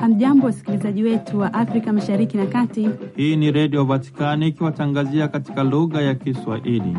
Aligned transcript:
Hamjambo, 0.00 0.46
wasikilizaji 0.46 1.02
wetu 1.02 1.38
wa 1.40 1.54
Afrika 1.54 1.92
Mashariki 1.92 2.36
na 2.36 2.46
Kati. 2.46 2.88
Hii 3.16 3.36
ni 3.36 3.52
Redio 3.52 3.84
Vatikani 3.84 4.48
ikiwatangazia 4.48 5.28
katika 5.28 5.64
lugha 5.64 6.02
ya 6.02 6.14
Kiswahili. 6.14 6.96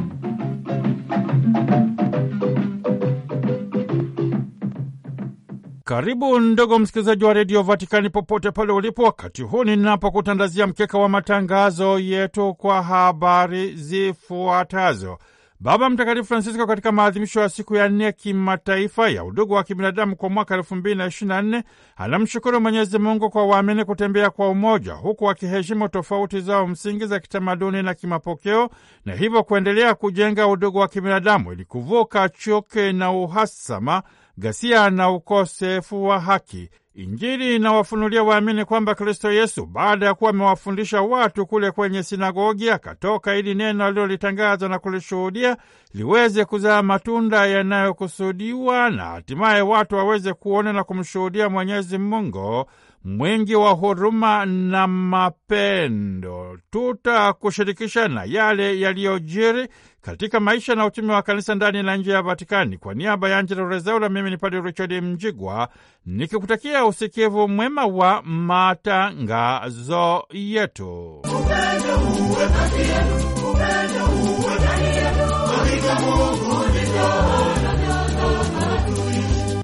Karibu 5.83 6.39
ndugu 6.39 6.79
msikilizaji 6.79 7.25
wa 7.25 7.33
redio 7.33 7.63
Vatikani 7.63 8.09
popote 8.09 8.51
pale 8.51 8.71
ulipo, 8.73 9.03
wakati 9.03 9.41
huu 9.43 9.63
ninapokutandazia 9.63 10.67
mkeka 10.67 10.97
wa 10.97 11.09
matangazo 11.09 11.99
yetu 11.99 12.53
kwa 12.53 12.81
habari 12.83 13.75
zifuatazo. 13.75 15.17
Baba 15.63 15.89
Mtakatifu 15.89 16.27
Francisco 16.27 16.67
katika 16.67 16.91
maadhimisho 16.91 17.41
ya 17.41 17.49
siku 17.49 17.75
ya 17.75 17.89
nne 17.89 18.11
kimataifa 18.11 19.09
ya 19.09 19.23
udugu 19.23 19.53
wa 19.53 19.63
kibinadamu 19.63 20.15
kwa 20.15 20.29
mwaka 20.29 20.55
elfu 20.55 20.75
mbili 20.75 20.95
na 20.95 21.05
ishirini 21.07 21.29
na 21.35 21.41
nne 21.41 21.63
anamshukuru 21.95 22.61
Mwenyezi 22.61 22.99
Mungu 22.99 23.29
kwa 23.29 23.45
waamini 23.47 23.85
kutembea 23.85 24.29
kwa 24.29 24.49
umoja, 24.49 24.93
huku 24.93 25.23
wakiheshimu 25.25 25.89
tofauti 25.89 26.41
zao 26.41 26.67
msingi 26.67 27.05
za 27.05 27.19
kitamaduni 27.19 27.83
na 27.83 27.93
kimapokeo, 27.93 28.69
na 29.05 29.15
hivyo 29.15 29.43
kuendelea 29.43 29.95
kujenga 29.95 30.47
udugu 30.47 30.77
wa 30.77 30.87
kibinadamu 30.87 31.53
ili 31.53 31.65
kuvuka 31.65 32.29
chuki 32.29 32.93
na 32.93 33.11
uhasama, 33.11 34.03
ghasia 34.37 34.89
na 34.89 35.11
ukosefu 35.11 36.03
wa 36.05 36.19
haki. 36.19 36.69
Injili 36.95 37.55
inawafunulia 37.55 38.23
waamini 38.23 38.65
kwamba 38.65 38.95
Kristo 38.95 39.31
Yesu 39.31 39.65
baada 39.65 40.05
ya 40.05 40.13
kuwa 40.13 40.29
amewafundisha 40.29 41.01
watu 41.01 41.45
kule 41.45 41.71
kwenye 41.71 42.03
sinagogi, 42.03 42.69
akatoka 42.69 43.35
ili 43.35 43.55
neno 43.55 43.85
alilolitangaza 43.85 44.67
na 44.69 44.79
kulishuhudia 44.79 45.57
liweze 45.93 46.45
kuzaa 46.45 46.81
matunda 46.81 47.45
yanayokusudiwa 47.45 48.89
na 48.89 49.03
hatimaye 49.05 49.61
watu 49.61 49.95
waweze 49.95 50.33
kuona 50.33 50.73
na 50.73 50.83
kumshuhudia 50.83 51.49
Mwenyezi 51.49 51.97
Mungu 51.97 52.65
mwingi 53.03 53.55
wa 53.55 53.71
huruma 53.71 54.45
na 54.45 54.87
mapendo. 54.87 56.57
Tutakushirikisha 56.71 58.07
na 58.07 58.23
yale 58.23 58.79
yaliyojiri 58.79 59.67
katika 60.01 60.39
maisha 60.39 60.75
na 60.75 60.85
utumi 60.85 61.11
wa 61.11 61.21
kanisa 61.21 61.55
ndani 61.55 61.83
na 61.83 61.97
nje 61.97 62.11
ya 62.11 62.21
Vatikani. 62.21 62.77
Kwa 62.77 62.93
niaba 62.93 63.29
ya 63.29 63.37
Angela 63.37 63.67
Rezaula, 63.69 64.09
mimi 64.09 64.29
ni 64.29 64.37
Padre 64.37 64.61
Richard 64.61 64.93
Mjigwa 65.03 65.69
nikikutakia 66.05 66.85
usikivu 66.85 67.47
mwema 67.47 67.85
wa 67.85 68.21
matangazo 68.21 70.23
yetu. 70.31 71.21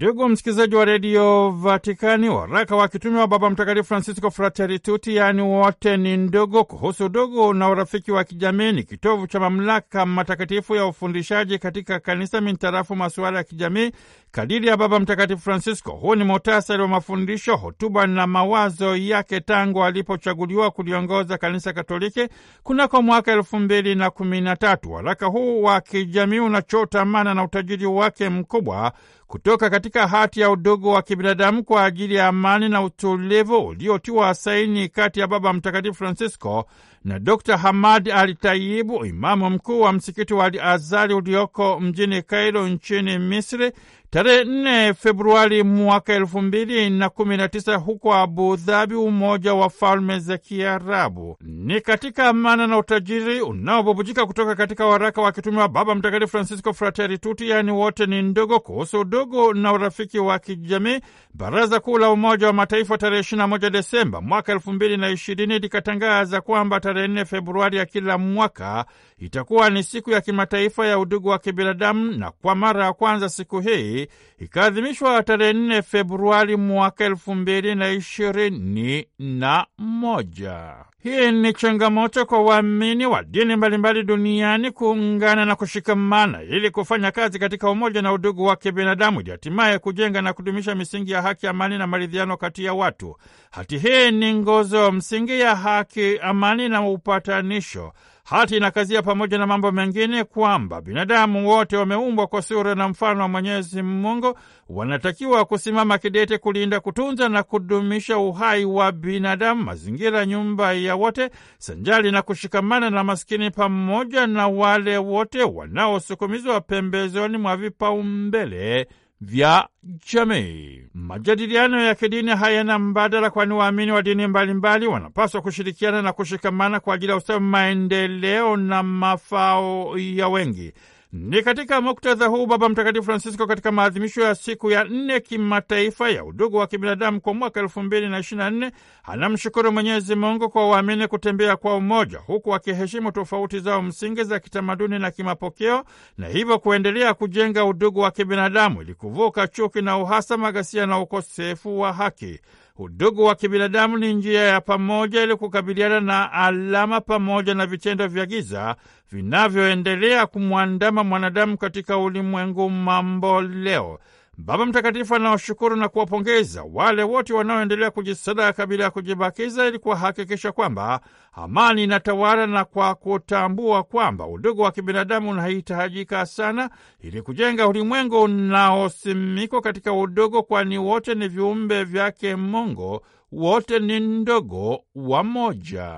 Ndugu 0.01 0.29
msikilizaji 0.29 0.75
wa 0.75 0.85
redio 0.85 1.49
Vatikani, 1.51 2.29
waraka 2.29 2.75
wa 2.75 2.87
kitume 2.87 3.19
wa 3.19 3.27
Baba 3.27 3.49
Mtakatifu 3.49 3.87
Francisco 3.87 4.31
Fratelli 4.31 4.79
Tutti, 4.79 5.15
yaani 5.15 5.41
wote 5.41 5.97
ni 5.97 6.17
ndugu, 6.17 6.65
kuhusu 6.65 7.05
udugu 7.05 7.53
na 7.53 7.69
urafiki 7.69 8.11
wa 8.11 8.23
kijamii 8.23 8.71
ni 8.71 8.83
kitovu 8.83 9.27
cha 9.27 9.39
mamlaka 9.39 10.05
matakatifu 10.05 10.75
ya 10.75 10.85
ufundishaji 10.85 11.59
katika 11.59 11.99
kanisa 11.99 12.41
mintarafu 12.41 12.95
masuala 12.95 13.37
ya 13.37 13.43
kijamii 13.43 13.91
kadiri 14.31 14.67
ya 14.67 14.77
Baba 14.77 14.99
Mtakatifu 14.99 15.41
Francisco. 15.41 15.91
Huu 15.91 16.15
ni 16.15 16.23
muhtasari 16.23 16.81
wa 16.81 16.87
mafundisho, 16.87 17.55
hotuba 17.55 18.07
na 18.07 18.27
mawazo 18.27 18.95
yake 18.95 19.39
tangu 19.39 19.83
alipochaguliwa 19.83 20.71
kuliongoza 20.71 21.37
kanisa 21.37 21.73
Katoliki 21.73 22.27
kunako 22.63 23.01
mwaka 23.01 23.31
elfu 23.31 23.59
mbili 23.59 23.95
na 23.95 24.09
kumi 24.09 24.41
na 24.41 24.55
tatu. 24.55 24.91
Waraka 24.91 25.25
huu 25.25 25.63
wa 25.63 25.81
kijamii 25.81 26.39
unachota 26.39 27.05
mana 27.05 27.33
na 27.33 27.43
utajiri 27.43 27.85
wake 27.85 28.29
mkubwa 28.29 28.91
kutoka 29.27 29.69
katika 29.69 30.07
hati 30.07 30.39
ya 30.41 30.49
udugu 30.49 30.89
wa 30.89 31.01
kibinadamu 31.01 31.63
kwa 31.63 31.85
ajili 31.85 32.15
ya 32.15 32.27
amani 32.27 32.69
na 32.69 32.81
utulivu 32.83 33.57
uliotiwa 33.67 34.33
saini 34.33 34.89
kati 34.89 35.19
ya 35.19 35.27
Baba 35.27 35.53
Mtakatifu 35.53 35.93
Francisco 35.95 36.65
na 37.03 37.19
Dr 37.19 37.57
Hamad 37.57 38.09
Al 38.11 38.35
Tayibu, 38.35 39.05
imamu 39.05 39.49
mkuu 39.49 39.81
wa 39.81 39.93
msikiti 39.93 40.33
wa 40.33 40.45
Al 40.45 40.59
Azari 40.59 41.13
ulioko 41.13 41.79
mjini 41.79 42.21
Kairo 42.21 42.67
nchini 42.67 43.19
Misri 43.19 43.71
tarehe 44.09 44.43
4 44.43 44.93
Februari 44.93 45.63
mwaka 45.63 46.13
elfu 46.13 46.41
mbili 46.41 46.89
na 46.89 47.09
kumi 47.09 47.37
na 47.37 47.47
tisa 47.47 47.75
huko 47.75 48.13
Abu 48.15 48.55
Dhabi, 48.55 48.95
Umoja 48.95 49.53
wa 49.53 49.69
Falme 49.69 50.19
za 50.19 50.37
Kiarabu. 50.37 51.37
Ni 51.41 51.81
katika 51.81 52.27
amana 52.27 52.67
na 52.67 52.77
utajiri 52.77 53.41
unaobubujika 53.41 54.25
kutoka 54.25 54.55
katika 54.55 54.85
waraka 54.85 55.21
wa 55.21 55.31
kitume 55.31 55.59
wa 55.61 55.67
Baba 55.69 55.95
Mtakatifu 55.95 56.31
Francisco 56.31 56.73
Fratelli 56.73 57.17
Tutti, 57.17 57.49
yaani 57.49 57.71
wote 57.71 58.05
ni 58.05 58.21
ndogo, 58.21 58.59
kuhusu 58.59 58.99
udugu 58.99 59.53
na 59.53 59.73
urafiki 59.73 60.19
wa 60.19 60.39
kijamii. 60.39 60.99
Baraza 61.33 61.79
Kuu 61.79 61.97
la 61.97 62.09
Umoja 62.11 62.47
wa 62.47 62.53
Mataifa 62.53 62.97
tarehe 62.97 63.21
21 63.21 63.69
Desemba 63.69 64.21
mwaka 64.21 64.51
elfu 64.51 64.73
mbili 64.73 64.97
na 64.97 65.09
ishirini 65.09 65.59
likatangaza 65.59 66.41
kwamba 66.41 66.79
tarehe 66.79 67.07
4 67.07 67.25
Februari 67.25 67.77
ya 67.77 67.85
kila 67.85 68.17
mwaka 68.17 68.85
itakuwa 69.17 69.69
ni 69.69 69.83
siku 69.83 70.11
ya 70.11 70.21
kimataifa 70.21 70.87
ya 70.87 70.99
udugu 70.99 71.27
wa 71.29 71.39
kibinadamu, 71.39 72.11
na 72.11 72.31
kwa 72.31 72.55
mara 72.55 72.85
ya 72.85 72.93
kwanza 72.93 73.29
siku 73.29 73.59
hii 73.59 73.96
ikaadhimishwa 74.39 75.23
tarehe 75.23 75.53
4 75.53 75.81
Februari 75.81 76.55
mwaka 76.55 77.05
elfu 77.05 77.35
mbili 77.35 77.75
na 77.75 77.89
ishirini 77.91 79.07
na 79.19 79.65
moja. 79.77 80.75
Hii 81.03 81.31
ni 81.31 81.53
changamoto 81.53 82.25
kwa 82.25 82.41
waamini 82.41 83.05
wa 83.05 83.23
dini 83.23 83.55
mbalimbali 83.55 84.03
duniani 84.03 84.71
kuungana 84.71 85.45
na 85.45 85.55
kushikamana 85.55 86.43
ili 86.43 86.69
kufanya 86.71 87.11
kazi 87.11 87.39
katika 87.39 87.69
umoja 87.69 88.01
na 88.01 88.13
udugu 88.13 88.43
wa 88.45 88.55
kibinadamu 88.55 89.21
ili 89.21 89.31
hatimaye 89.31 89.79
kujenga 89.79 90.21
na 90.21 90.33
kudumisha 90.33 90.75
misingi 90.75 91.11
ya 91.11 91.21
haki, 91.21 91.47
amani 91.47 91.77
na 91.77 91.87
maridhiano 91.87 92.37
kati 92.37 92.63
ya 92.65 92.73
watu. 92.73 93.15
Hati 93.51 93.77
hii 93.77 94.11
ni 94.11 94.33
nguzo 94.33 94.91
msingi 94.91 95.39
ya 95.39 95.55
haki, 95.55 96.17
amani 96.21 96.69
na 96.69 96.87
upatanisho. 96.89 97.93
Hati 98.29 98.57
inakazia 98.57 99.01
pamoja 99.01 99.37
na 99.37 99.47
mambo 99.47 99.71
mengine 99.71 100.23
kwamba 100.23 100.81
binadamu 100.81 101.49
wote 101.49 101.77
wameumbwa 101.77 102.27
kwa 102.27 102.41
sura 102.41 102.75
na 102.75 102.87
mfano 102.87 103.21
wa 103.21 103.27
Mwenyezi 103.27 103.81
Mungu, 103.81 104.37
wanatakiwa 104.69 105.45
kusimama 105.45 105.97
kidete 105.97 106.37
kulinda, 106.37 106.79
kutunza 106.79 107.29
na 107.29 107.43
kudumisha 107.43 108.17
uhai 108.17 108.65
wa 108.65 108.91
binadamu, 108.91 109.63
mazingira, 109.63 110.25
nyumba 110.25 110.73
ya 110.73 110.95
wote, 110.95 111.29
sanjali 111.57 112.11
na 112.11 112.21
kushikamana 112.21 112.89
na 112.89 113.03
maskini 113.03 113.51
pamoja 113.51 114.27
na 114.27 114.47
wale 114.47 114.97
wote 114.97 115.43
wanaosukumizwa 115.43 116.61
pembezoni 116.61 117.37
mwa 117.37 117.57
vipaumbele 117.57 118.87
vya 119.21 119.67
jamii. 120.13 120.81
Majadiliano 120.93 121.81
ya 121.83 121.95
kidini 121.95 122.31
hayana 122.31 122.79
mbadala, 122.79 123.29
kwani 123.29 123.53
waamini 123.53 123.91
wa 123.91 124.01
dini 124.01 124.27
mbalimbali 124.27 124.87
wanapaswa 124.87 125.41
kushirikiana 125.41 126.01
na 126.01 126.13
kushikamana 126.13 126.79
kwa 126.79 126.95
ajili 126.95 127.11
ya 127.11 127.17
ustawi, 127.17 127.39
maendeleo 127.39 128.57
na 128.57 128.83
mafao 128.83 129.93
ya 129.97 130.27
wengi. 130.27 130.73
Ni 131.19 131.41
katika 131.43 131.81
muktadha 131.81 132.25
huu 132.27 132.45
Baba 132.45 132.69
Mtakatifu 132.69 133.05
Francisco 133.05 133.47
katika 133.47 133.71
maadhimisho 133.71 134.21
ya 134.21 134.35
siku 134.35 134.71
ya 134.71 134.83
nne 134.83 135.19
kimataifa 135.19 136.09
ya 136.09 136.23
udugu 136.25 136.57
wa 136.57 136.67
kibinadamu 136.67 137.21
kwa 137.21 137.33
mwaka 137.33 137.59
elfu 137.59 137.81
mbili 137.83 138.09
na 138.09 138.19
ishirini 138.19 138.43
na 138.43 138.49
nne 138.49 138.71
anamshukuru 139.03 139.71
Mwenyezi 139.71 140.15
Mungu 140.15 140.49
kwa 140.49 140.69
waamini 140.69 141.07
kutembea 141.07 141.55
kwa 141.55 141.75
umoja, 141.75 142.17
huku 142.19 142.49
wakiheshimu 142.49 143.11
tofauti 143.11 143.59
zao 143.59 143.81
msingi 143.81 144.23
za 144.23 144.39
kitamaduni 144.39 144.99
na 144.99 145.11
kimapokeo, 145.11 145.83
na 146.17 146.27
hivyo 146.27 146.59
kuendelea 146.59 147.13
kujenga 147.13 147.65
udugu 147.65 147.99
wa 147.99 148.11
kibinadamu 148.11 148.81
ili 148.81 148.93
kuvuka 148.93 149.47
chuki 149.47 149.81
na 149.81 149.97
uhasama, 149.97 150.51
ghasia 150.51 150.85
na 150.85 150.99
ukosefu 150.99 151.79
wa 151.79 151.93
haki. 151.93 152.39
Udugu 152.79 153.23
wa 153.25 153.35
kibinadamu 153.35 153.97
ni 153.97 154.13
njia 154.13 154.41
ya 154.41 154.61
pamoja 154.61 155.23
ili 155.23 155.35
kukabiliana 155.35 155.99
na 155.99 156.31
alama 156.31 157.01
pamoja 157.01 157.53
na 157.53 157.65
vitendo 157.65 158.07
vya 158.07 158.25
giza 158.25 158.75
vinavyoendelea 159.11 160.25
kumwandama 160.27 161.03
mwanadamu 161.03 161.57
katika 161.57 161.97
ulimwengu 161.97 162.69
mambo 162.69 163.41
leo. 163.41 163.99
Baba 164.39 164.65
Mtakatifu 164.65 165.15
anawashukuru 165.15 165.75
na 165.75 165.89
kuwapongeza 165.89 166.63
wale 166.73 167.03
wote 167.03 167.33
wanaoendelea 167.33 167.91
kujisadaka 167.91 168.65
bila 168.67 168.83
ya 168.83 168.91
kujibakiza 168.91 169.67
ili 169.67 169.79
kuhakikisha 169.79 170.51
kwamba 170.51 171.01
amani 171.33 171.83
inatawala 171.83 172.47
na 172.47 172.65
kwa 172.65 172.95
kutambua 172.95 173.83
kwamba 173.83 174.27
udugu 174.27 174.61
wa 174.61 174.71
kibinadamu 174.71 175.29
unahitajika 175.29 176.25
sana 176.25 176.69
ili 176.99 177.21
kujenga 177.21 177.67
ulimwengu 177.67 178.21
unaosimikwa 178.21 179.61
katika 179.61 179.93
udugu, 179.93 180.43
kwani 180.43 180.77
wote 180.77 181.15
ni 181.15 181.27
viumbe 181.27 181.83
vyake 181.83 182.35
Mungu, 182.35 182.99
wote 183.31 183.79
ni 183.79 183.99
ndogo 183.99 184.79
wamoja. 184.95 185.95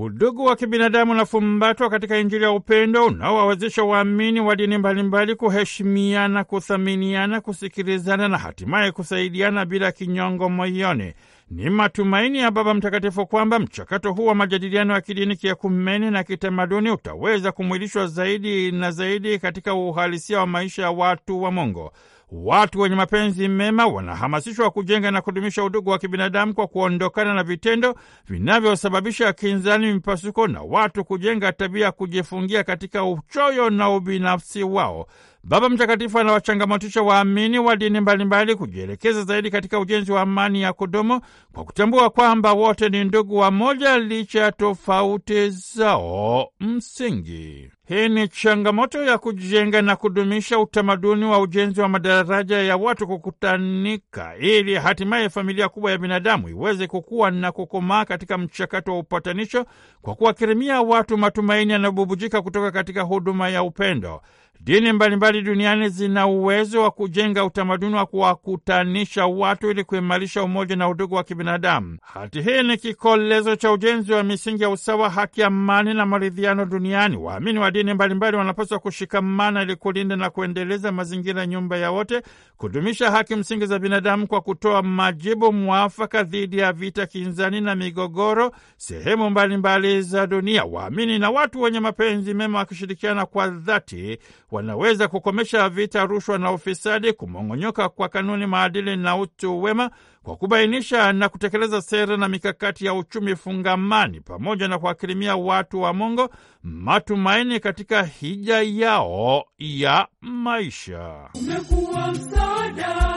Udugu 0.00 0.44
wa 0.44 0.56
kibinadamu 0.56 1.12
unafumbatwa 1.12 1.90
katika 1.90 2.18
Injili 2.18 2.44
ya 2.44 2.50
upendo 2.50 3.06
unaowawezesha 3.06 3.82
waamini 3.84 4.40
wa 4.40 4.56
dini 4.56 4.78
mbalimbali 4.78 5.34
kuheshimiana, 5.34 6.44
kuthaminiana, 6.44 7.40
kusikilizana 7.40 8.28
na 8.28 8.38
hatimaye 8.38 8.92
kusaidiana 8.92 9.64
bila 9.64 9.92
kinyongo 9.92 10.48
moyoni. 10.48 11.12
Ni 11.50 11.70
matumaini 11.70 12.38
ya 12.38 12.50
Baba 12.50 12.74
Mtakatifu 12.74 13.26
kwamba 13.26 13.58
mchakato 13.58 14.12
huu 14.12 14.26
wa 14.26 14.34
majadiliano 14.34 14.94
ya 14.94 15.00
kidini, 15.00 15.36
kiekumene 15.36 16.10
na 16.10 16.24
kitamaduni 16.24 16.90
utaweza 16.90 17.52
kumwilishwa 17.52 18.06
zaidi 18.06 18.72
na 18.72 18.90
zaidi 18.90 19.38
katika 19.38 19.74
uhalisia 19.74 20.38
wa 20.38 20.46
maisha 20.46 20.82
ya 20.82 20.90
watu 20.90 21.42
wa 21.42 21.50
Mungu. 21.50 21.90
Watu 22.32 22.80
wenye 22.80 22.96
mapenzi 22.96 23.48
mema 23.48 23.86
wanahamasishwa 23.86 24.70
kujenga 24.70 25.10
na 25.10 25.20
kudumisha 25.20 25.64
udugu 25.64 25.90
wa 25.90 25.98
kibinadamu 25.98 26.54
kwa 26.54 26.66
kuondokana 26.66 27.34
na 27.34 27.42
vitendo 27.42 27.94
vinavyosababisha 28.26 29.32
kinzani, 29.32 29.92
mipasuko 29.92 30.46
na 30.48 30.62
watu 30.62 31.04
kujenga 31.04 31.52
tabia 31.52 31.84
ya 31.84 31.92
kujifungia 31.92 32.64
katika 32.64 33.04
uchoyo 33.04 33.70
na 33.70 33.90
ubinafsi 33.90 34.62
wao. 34.62 35.06
Baba 35.44 35.68
Mtakatifu 35.68 36.18
anawachangamotisha 36.18 37.02
waamini 37.02 37.58
wa 37.58 37.76
dini 37.76 38.00
mbalimbali 38.00 38.54
kujielekeza 38.54 39.24
zaidi 39.24 39.50
katika 39.50 39.80
ujenzi 39.80 40.12
wa 40.12 40.20
amani 40.22 40.62
ya 40.62 40.72
kudumu 40.72 41.20
kwa 41.52 41.64
kutambua 41.64 42.10
kwamba 42.10 42.52
wote 42.52 42.88
ni 42.88 43.04
ndugu 43.04 43.36
wa 43.36 43.50
moja 43.50 43.98
licha 43.98 44.40
ya 44.40 44.52
tofauti 44.52 45.50
zao 45.50 46.48
msingi. 46.60 47.70
Hii 47.88 48.08
ni 48.08 48.28
changamoto 48.28 49.04
ya 49.04 49.18
kujenga 49.18 49.82
na 49.82 49.96
kudumisha 49.96 50.58
utamaduni 50.58 51.24
wa 51.24 51.40
ujenzi 51.40 51.80
wa 51.80 51.88
madaraja 51.88 52.58
ya 52.58 52.76
watu 52.76 53.06
kukutanika 53.06 54.36
ili 54.36 54.74
hatimaye 54.74 55.28
familia 55.28 55.68
kubwa 55.68 55.90
ya 55.90 55.98
binadamu 55.98 56.48
iweze 56.48 56.86
kukua 56.86 57.30
na 57.30 57.52
kukomaa 57.52 58.04
katika 58.04 58.38
mchakato 58.38 58.92
wa 58.92 58.98
upatanisho 58.98 59.66
kwa 60.02 60.14
kuwakirimia 60.14 60.80
watu 60.82 61.18
matumaini 61.18 61.72
yanayobubujika 61.72 62.42
kutoka 62.42 62.70
katika 62.70 63.02
huduma 63.02 63.48
ya 63.48 63.62
upendo. 63.62 64.22
Dini 64.60 64.92
mbalimbali 64.92 65.42
duniani 65.42 65.88
zina 65.88 66.26
uwezo 66.26 66.82
wa 66.82 66.90
kujenga 66.90 67.44
utamaduni 67.44 67.94
wa 67.94 68.06
kuwakutanisha 68.06 69.26
watu 69.26 69.70
ili 69.70 69.84
kuimarisha 69.84 70.42
umoja 70.42 70.76
na 70.76 70.88
udugu 70.88 71.14
wa 71.14 71.24
kibinadamu. 71.24 71.98
Hati 72.02 72.42
hii 72.42 72.62
ni 72.62 72.76
kikolezo 72.76 73.56
cha 73.56 73.72
ujenzi 73.72 74.12
wa 74.12 74.22
misingi 74.22 74.62
ya 74.62 74.70
usawa, 74.70 75.10
haki, 75.10 75.42
amani 75.42 75.94
na 75.94 76.06
maridhiano 76.06 76.64
duniani. 76.64 77.16
Waamini 77.16 77.58
wa 77.58 77.70
dini 77.70 77.94
mbalimbali 77.94 78.36
wanapaswa 78.36 78.78
kushikamana 78.78 79.62
ili 79.62 79.76
kulinda 79.76 80.16
na 80.16 80.30
kuendeleza 80.30 80.92
mazingira 80.92 81.46
nyumba 81.46 81.76
ya 81.76 81.90
wote, 81.90 82.22
kudumisha 82.56 83.10
haki 83.10 83.36
msingi 83.36 83.66
za 83.66 83.78
binadamu 83.78 84.26
kwa 84.26 84.40
kutoa 84.40 84.82
majibu 84.82 85.52
mwafaka 85.52 86.22
dhidi 86.22 86.58
ya 86.58 86.72
vita, 86.72 87.06
kinzani 87.06 87.60
na 87.60 87.74
migogoro 87.74 88.52
sehemu 88.76 89.30
mbalimbali 89.30 90.02
za 90.02 90.26
dunia. 90.26 90.64
Waamini 90.64 91.18
na 91.18 91.30
watu 91.30 91.60
wenye 91.62 91.80
mapenzi 91.80 92.34
mema 92.34 92.58
wakishirikiana 92.58 93.26
kwa 93.26 93.48
dhati 93.48 94.18
wanaweza 94.50 95.08
kukomesha 95.08 95.68
vita, 95.68 96.06
rushwa 96.06 96.38
na 96.38 96.52
ufisadi, 96.52 97.12
kumong'onyoka 97.12 97.88
kwa 97.88 98.08
kanuni, 98.08 98.46
maadili 98.46 98.96
na 98.96 99.16
utu 99.16 99.62
wema, 99.62 99.90
kwa 100.22 100.36
kubainisha 100.36 101.12
na 101.12 101.28
kutekeleza 101.28 101.82
sera 101.82 102.16
na 102.16 102.28
mikakati 102.28 102.86
ya 102.86 102.94
uchumi 102.94 103.36
fungamani, 103.36 104.20
pamoja 104.20 104.68
na 104.68 104.78
kuwakirimia 104.78 105.36
watu 105.36 105.80
wa 105.80 105.92
Mungu 105.92 106.28
matumaini 106.62 107.60
katika 107.60 108.02
hija 108.02 108.62
yao 108.62 109.44
ya 109.58 110.06
maisha. 110.20 111.30
Umekuwa 111.34 112.12
msaada 112.12 113.07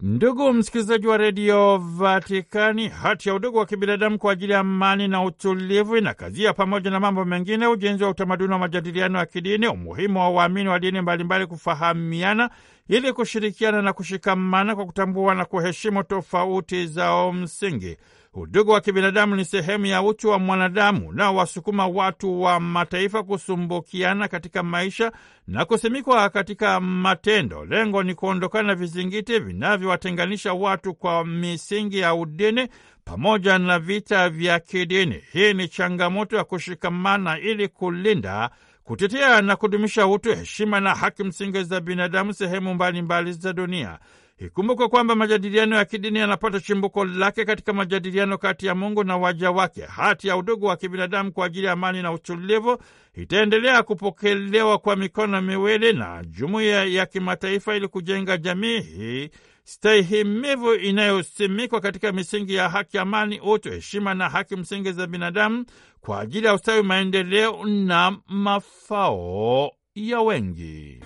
Ndugu 0.00 0.52
msikilizaji 0.52 1.06
wa 1.06 1.16
redio 1.16 1.78
Vatikani, 1.78 2.88
hati 2.88 3.28
ya 3.28 3.34
udugu 3.34 3.58
wa 3.58 3.66
kibinadamu 3.66 4.18
kwa 4.18 4.32
ajili 4.32 4.52
ya 4.52 4.58
amani 4.58 5.08
na 5.08 5.22
utulivu 5.24 5.96
inakazia 5.96 6.52
pamoja 6.52 6.90
na 6.90 7.00
mambo 7.00 7.24
mengine 7.24 7.66
ujenzi 7.66 8.04
wa 8.04 8.10
utamaduni 8.10 8.52
wa 8.52 8.58
majadiliano 8.58 9.18
ya 9.18 9.26
kidini, 9.26 9.68
umuhimu 9.68 10.18
wa 10.18 10.30
waamini 10.30 10.68
wa 10.68 10.78
dini 10.78 11.00
mbalimbali 11.00 11.46
kufahamiana 11.46 12.50
ili 12.88 13.12
kushirikiana 13.12 13.82
na 13.82 13.92
kushikamana 13.92 14.76
kwa 14.76 14.86
kutambua 14.86 15.34
na 15.34 15.44
kuheshimu 15.44 16.02
tofauti 16.04 16.86
zao 16.86 17.32
msingi. 17.32 17.96
Udugu 18.38 18.70
wa 18.70 18.80
kibinadamu 18.80 19.36
ni 19.36 19.44
sehemu 19.44 19.86
ya 19.86 20.02
utu 20.02 20.28
wa 20.28 20.38
mwanadamu 20.38 21.08
unaowasukuma 21.08 21.86
watu 21.86 22.42
wa 22.42 22.60
mataifa 22.60 23.22
kusumbukiana 23.22 24.28
katika 24.28 24.62
maisha 24.62 25.12
na 25.46 25.64
kusimikwa 25.64 26.28
katika 26.30 26.80
matendo. 26.80 27.64
Lengo 27.64 28.02
ni 28.02 28.14
kuondokana 28.14 28.68
na 28.68 28.74
vizingiti 28.74 29.38
vinavyowatenganisha 29.38 30.52
watu 30.52 30.94
kwa 30.94 31.24
misingi 31.24 31.98
ya 31.98 32.14
udini 32.14 32.68
pamoja 33.04 33.58
na 33.58 33.78
vita 33.78 34.28
vya 34.28 34.60
kidini. 34.60 35.22
Hii 35.32 35.54
ni 35.54 35.68
changamoto 35.68 36.36
ya 36.36 36.44
kushikamana 36.44 37.38
ili 37.38 37.68
kulinda 37.68 38.50
kutetea 38.84 39.42
na 39.42 39.56
kudumisha 39.56 40.06
utu, 40.06 40.34
heshima 40.36 40.80
na 40.80 40.94
haki 40.94 41.24
msingi 41.24 41.62
za 41.64 41.80
binadamu 41.80 42.32
sehemu 42.32 42.74
mbalimbali 42.74 43.32
za 43.32 43.52
dunia. 43.52 43.98
Ikumbukwe 44.38 44.88
kwamba 44.88 45.14
majadiliano 45.14 45.76
ya 45.76 45.84
kidini 45.84 46.18
yanapata 46.18 46.60
chimbuko 46.60 47.04
lake 47.04 47.44
katika 47.44 47.72
majadiliano 47.72 48.38
kati 48.38 48.66
ya 48.66 48.74
Mungu 48.74 49.04
na 49.04 49.16
waja 49.16 49.50
wake. 49.50 49.82
Hati 49.82 50.28
ya 50.28 50.36
udugu 50.36 50.66
wa 50.66 50.76
kibinadamu 50.76 51.32
kwa 51.32 51.46
ajili 51.46 51.66
ya 51.66 51.72
amani 51.72 52.02
na 52.02 52.12
utulivu 52.12 52.78
itaendelea 53.14 53.82
kupokelewa 53.82 54.78
kwa 54.78 54.96
mikono 54.96 55.42
miwili 55.42 55.92
na 55.92 56.24
jumuiya 56.24 56.84
ya 56.84 57.06
kimataifa 57.06 57.76
ili 57.76 57.88
kujenga 57.88 58.36
jamii 58.36 58.80
hii 58.80 59.30
stahimivu 59.64 60.74
inayosimikwa 60.74 61.80
katika 61.80 62.12
misingi 62.12 62.54
ya 62.54 62.68
haki, 62.68 62.98
amani, 62.98 63.40
utu, 63.40 63.70
heshima 63.70 64.14
na 64.14 64.28
haki 64.28 64.56
msingi 64.56 64.92
za 64.92 65.06
binadamu 65.06 65.64
kwa 66.00 66.20
ajili 66.20 66.46
ya 66.46 66.54
ustawi, 66.54 66.82
maendeleo 66.82 67.64
na 67.64 68.16
mafao 68.28 69.72
ya 69.94 70.20
wengi. 70.20 71.00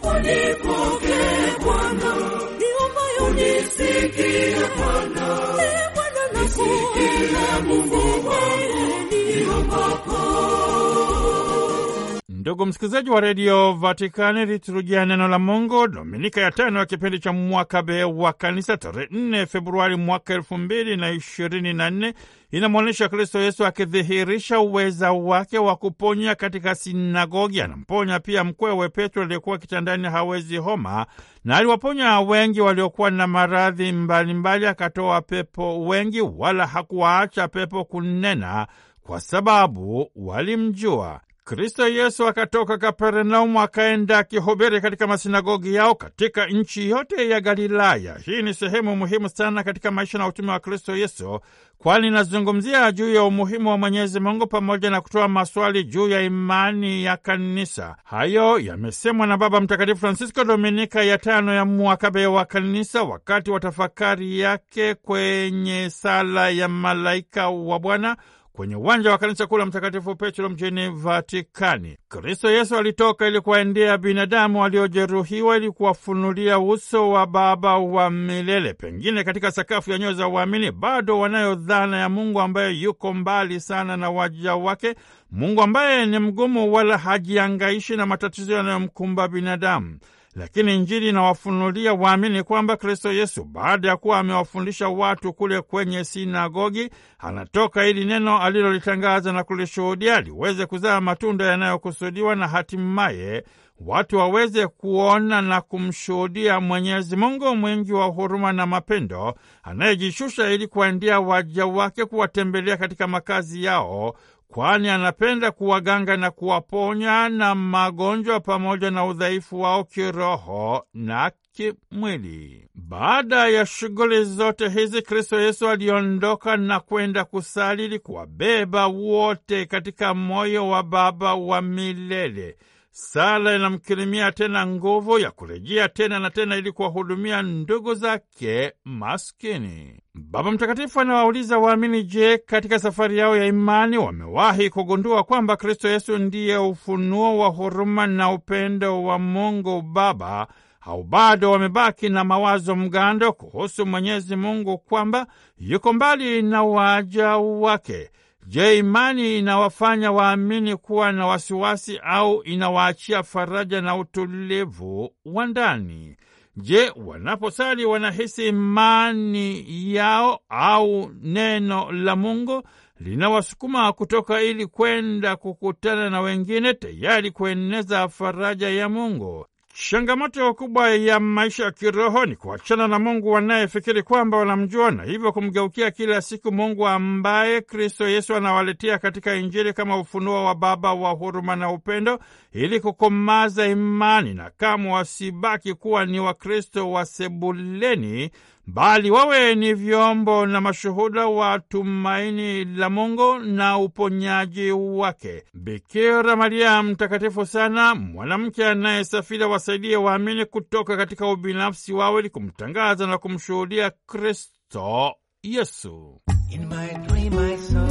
Ndugu 12.29 12.67
msikilizaji 12.67 13.11
wa 13.11 13.21
redio 13.21 13.73
Vatikani, 13.73 14.47
liturujia 14.47 15.07
neno 15.07 15.29
la 15.29 15.39
Mungu, 15.39 15.89
dominika 15.89 16.41
ya 16.41 16.51
tano 16.51 16.79
ya 16.79 16.87
kipindi 16.87 17.19
cha 17.19 17.33
mwaka 17.33 17.83
B 17.83 18.05
wa 18.05 18.33
kanisa, 18.33 18.77
tarehe 18.77 19.07
4 19.07 19.47
Februari 19.47 19.97
mwaka 19.97 20.35
elfu 20.35 20.59
mbili 20.59 20.97
na 20.97 21.11
ishirini 21.11 21.73
na 21.73 21.91
nne 21.91 22.15
inamwonyesha 22.51 23.09
Kristo 23.09 23.41
Yesu 23.41 23.67
akidhihirisha 23.67 24.61
uweza 24.61 25.13
wake 25.13 25.59
wa 25.59 25.77
kuponya 25.77 26.35
katika 26.35 26.75
sinagogi. 26.75 27.61
Anamponya 27.61 28.21
pia 28.21 28.45
mkwewe 28.45 28.89
Petro 28.89 29.23
aliyekuwa 29.23 29.59
kitandani 29.59 30.09
hawezi 30.09 30.57
homa, 30.57 31.07
na 31.45 31.57
aliwaponya 31.57 32.21
wengi 32.21 32.61
waliokuwa 32.61 33.11
na 33.11 33.27
maradhi 33.27 33.93
mbalimbali, 33.93 34.67
akatoa 34.67 35.21
pepo 35.23 35.81
wengi, 35.87 36.21
wala 36.21 36.67
hakuwaacha 36.67 37.49
pepo 37.49 37.85
kunena, 37.85 38.67
kwa 39.03 39.21
sababu 39.21 40.11
walimjua. 40.17 41.21
Kristo 41.51 41.89
Yesu 41.89 42.27
akatoka 42.29 42.79
Kapernaumu 42.79 43.61
akaenda 43.61 44.19
akihubiri 44.19 44.81
katika 44.81 45.07
masinagogi 45.07 45.75
yao 45.75 45.95
katika 45.95 46.47
nchi 46.47 46.91
yote 46.91 47.29
ya 47.29 47.41
Galilaya. 47.41 48.19
Hii 48.25 48.43
ni 48.43 48.55
sehemu 48.55 48.97
muhimu 48.97 49.29
sana 49.29 49.63
katika 49.65 49.91
maisha 49.91 50.19
na 50.19 50.27
utume 50.27 50.53
wa 50.53 50.61
Kristo 50.61 50.97
Yesu, 50.97 51.41
kwani 51.79 52.07
inazungumzia 52.07 52.93
juu 52.93 53.15
ya 53.15 53.23
umuhimu 53.23 53.69
wa 53.71 53.79
Mwenyezi 53.79 54.21
Mungu 54.21 54.47
pamoja 54.47 54.91
na 54.91 55.01
kutoa 55.01 55.29
maswali 55.29 55.85
juu 55.85 56.09
ya 56.09 56.23
imani 56.23 57.05
ya 57.05 57.17
kanisa. 57.17 57.97
Hayo 58.05 58.59
yamesemwa 58.59 59.27
na 59.27 59.37
Baba 59.37 59.61
Mtakatifu 59.61 60.01
Francisco 60.01 60.45
Dominika 60.45 61.03
ya 61.03 61.19
tano 61.19 61.55
ya 61.55 61.65
mwaka 61.65 62.11
B 62.11 62.27
wa 62.27 62.45
kanisa 62.45 63.03
wakati 63.03 63.51
wa 63.51 63.61
tafakari 63.61 64.41
yake 64.41 64.95
kwenye 64.95 65.91
sala 65.91 66.51
ya 66.51 66.69
malaika 66.69 67.49
wa 67.49 67.79
Bwana 67.79 68.17
kwenye 68.61 68.77
uwanja 68.77 69.11
wa 69.11 69.19
kanisa 69.19 69.47
kuu 69.47 69.59
la 69.59 69.67
Mtakatifu 69.67 70.17
Petro 70.17 70.49
mjini 70.49 70.89
Vatikani. 70.91 71.97
Kristo 72.09 72.51
Yesu 72.51 72.77
alitoka 72.77 73.27
ili 73.29 73.41
kuwaendea 73.41 73.99
binadamu 73.99 74.61
waliojeruhiwa 74.61 75.57
ili 75.57 75.71
kuwafunulia 75.71 76.59
uso 76.59 77.11
wa 77.11 77.27
Baba 77.27 77.79
wa 77.79 78.11
milele. 78.11 78.75
Pengine 78.75 79.25
katika 79.25 79.51
sakafu 79.51 79.91
ya 79.91 79.99
nyoyo 79.99 80.13
za 80.13 80.29
uamini 80.29 80.71
bado 80.73 81.19
wanayo 81.19 81.55
dhana 81.55 81.97
ya 81.99 82.09
Mungu 82.09 82.41
ambaye 82.41 82.75
yuko 82.75 83.15
mbali 83.15 83.61
sana 83.61 83.97
na 83.97 84.11
waja 84.11 84.55
wake, 84.55 84.95
Mungu 85.31 85.63
ambaye 85.63 86.07
ni 86.07 86.19
mgumu 86.19 86.73
wala 86.73 86.99
hajiangaishi 86.99 87.97
na 87.97 88.07
matatizo 88.07 88.53
yanayomkumba 88.55 89.29
binadamu 89.29 89.99
lakini 90.41 90.75
Injili 90.77 91.09
inawafunulia 91.09 91.95
waamini 91.95 92.43
kwamba 92.43 92.77
Kristo 92.77 93.13
Yesu 93.13 93.45
baada 93.45 93.89
ya 93.89 93.97
kuwa 93.97 94.19
amewafundisha 94.19 94.89
watu 94.89 95.33
kule 95.33 95.61
kwenye 95.61 96.05
sinagogi, 96.05 96.91
anatoka 97.19 97.87
ili 97.87 98.05
neno 98.05 98.39
alilolitangaza 98.43 99.33
na 99.33 99.45
kulishuhudia 99.45 100.21
liweze 100.21 100.67
kuzaa 100.67 101.01
matunda 101.01 101.45
yanayokusudiwa 101.45 102.37
na 102.37 102.49
hatimaye 102.49 103.45
watu 103.81 104.17
waweze 104.17 104.67
kuona 104.67 105.43
na 105.43 105.61
kumshuhudia 105.61 106.61
Mwenyezi 106.61 107.17
Mungu 107.17 107.57
mwingi 107.57 107.93
wa 107.93 108.07
huruma 108.07 108.53
na 108.53 108.67
mapendo, 108.67 109.35
anayejishusha 109.63 110.51
ili 110.51 110.67
kuwaendea 110.67 111.21
waja 111.21 111.67
wake, 111.67 112.05
kuwatembelea 112.05 112.77
katika 112.77 113.07
makazi 113.07 113.65
yao 113.65 114.15
kwani 114.53 114.89
anapenda 114.89 115.51
kuwaganga 115.51 116.17
na 116.17 116.31
kuwaponya 116.31 117.29
na 117.29 117.55
magonjwa 117.55 118.41
pamoja 118.41 118.91
na 118.91 119.05
udhaifu 119.07 119.61
wao 119.61 119.85
kiroho 119.85 120.87
na 120.95 121.31
kimwili. 121.53 122.69
Baada 122.75 123.49
ya 123.49 123.67
shughuli 123.67 124.25
zote 124.25 124.69
hizi, 124.69 125.03
Kristo 125.03 125.41
Yesu 125.41 125.69
aliondoka 125.69 126.57
na 126.57 126.81
kwenda 126.81 127.25
kusali 127.25 127.85
ili 127.85 127.99
kuwabeba 127.99 128.87
wote 128.87 129.67
katika 129.67 130.15
moyo 130.15 130.69
wa 130.69 130.83
Baba 130.83 131.35
wa 131.35 131.63
milele. 131.63 132.57
Sala 132.93 133.57
inamkirimia 133.57 134.33
tena 134.33 134.67
nguvu 134.67 135.19
ya 135.19 135.31
kurejea 135.31 135.89
tena 135.89 136.19
na 136.19 136.31
tena 136.31 136.57
ili 136.57 136.73
kuwahudumia 136.73 137.43
ndugu 137.43 137.95
zake 137.95 138.73
maskini. 138.85 140.01
Baba 140.15 140.51
Mtakatifu 140.51 141.01
anawauliza 141.01 141.59
waamini, 141.59 142.03
je, 142.05 142.39
katika 142.39 142.79
safari 142.79 143.19
yao 143.19 143.37
ya 143.37 143.47
imani 143.47 143.99
wamewahi 143.99 144.71
kugundua 144.71 145.25
kwamba 145.25 145.57
Kristo 145.57 145.89
Yesu 145.89 146.19
ndiye 146.19 146.57
ufunuo 146.57 147.39
wa 147.39 147.49
huruma 147.49 148.07
na 148.07 148.33
upendo 148.33 149.03
wa 149.05 149.19
Mungu 149.19 149.83
Baba 149.83 150.47
au 150.81 151.03
bado 151.03 151.51
wamebaki 151.51 152.09
na 152.09 152.25
mawazo 152.25 152.77
mgando 152.77 153.33
kuhusu 153.33 153.87
Mwenyezi 153.87 154.37
Mungu 154.37 154.79
kwamba 154.79 155.27
yuko 155.59 155.93
mbali 155.93 156.43
na 156.43 156.63
waja 156.63 157.37
wake? 157.37 158.11
Je, 158.47 158.79
imani 158.79 159.39
inawafanya 159.39 160.13
waamini 160.13 160.77
kuwa 160.77 161.13
na 161.13 161.27
wasiwasi 161.27 162.01
au 162.03 162.43
inawaachia 162.43 163.23
faraja 163.23 163.81
na 163.81 163.97
utulivu 163.97 165.11
wa 165.25 165.47
ndani? 165.47 166.17
Je, 166.57 166.93
wanaposali 166.97 167.85
wanahisi 167.85 168.49
imani 168.49 169.65
yao 169.95 170.41
au 170.49 171.11
neno 171.23 171.93
la 171.93 172.17
Mungu 172.17 172.63
linawasukuma 173.01 173.93
kutoka 173.93 174.43
ili 174.43 174.67
kwenda 174.67 175.37
kukutana 175.37 176.11
na 176.11 176.21
wengine, 176.21 176.75
tayari 176.75 177.31
kueneza 177.31 178.09
faraja 178.09 178.69
ya 178.71 178.89
Mungu? 178.89 179.47
Changamoto 179.89 180.55
kubwa 180.55 180.91
ya 180.91 181.21
maisha 181.21 181.65
ya 181.65 181.71
kiroho 181.71 182.27
ni 182.27 182.37
kuachana 182.37 182.89
na 182.89 182.99
Mungu 182.99 183.31
wanayefikiri 183.31 184.03
kwamba 184.03 184.37
wanamjua 184.37 184.91
na 184.91 185.03
hivyo 185.05 185.33
kumgeukia 185.33 185.91
kila 185.91 186.23
siku 186.23 186.53
Mungu 186.53 186.89
ambaye 186.89 187.61
Kristo 187.61 188.09
Yesu 188.09 188.35
anawaletea 188.37 188.99
katika 188.99 189.35
Injili 189.35 189.73
kama 189.73 189.99
ufunuo 189.99 190.45
wa 190.45 190.55
Baba 190.55 190.95
wa 190.95 191.11
huruma 191.11 191.57
na 191.57 191.71
upendo, 191.71 192.19
ili 192.53 192.81
kukomaza 192.81 193.67
imani 193.67 194.35
na 194.35 194.51
kamwe 194.51 194.93
wasibaki 194.93 195.75
kuwa 195.75 196.07
ni 196.07 196.21
Wakristo 196.21 196.91
wa 196.91 197.05
sebuleni 197.05 198.31
bali 198.73 199.11
wawe 199.11 199.55
ni 199.55 199.75
vyombo 199.75 200.47
na 200.47 200.61
mashuhuda 200.61 201.27
wa 201.27 201.59
tumaini 201.59 202.65
la 202.65 202.91
Mungu 202.91 203.39
na 203.39 203.79
uponyaji 203.79 204.73
wake. 204.73 205.45
Bikira 205.55 206.37
Maria 206.37 206.83
mtakatifu 206.83 207.47
sana, 207.47 207.95
mwanamke 207.95 208.67
anayesafiri, 208.67 209.45
wasaidie 209.45 209.97
waamini 209.97 210.45
kutoka 210.45 210.97
katika 210.97 211.27
ubinafsi 211.31 211.93
wao 211.93 212.21
ili 212.21 212.31
kumtangaza 212.31 213.07
na 213.07 213.19
kumshuhudia 213.19 213.93
Kristo 214.07 215.15
Yesu. 215.43 216.21
In 216.51 216.67
my 216.67 217.07
dream 217.09 217.39
I 217.39 217.57
saw 217.57 217.89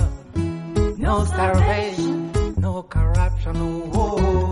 no 0.98 1.26
starvation, 1.26 2.32
no 2.58 2.84
corruption, 2.84 3.58
war. 3.92 4.49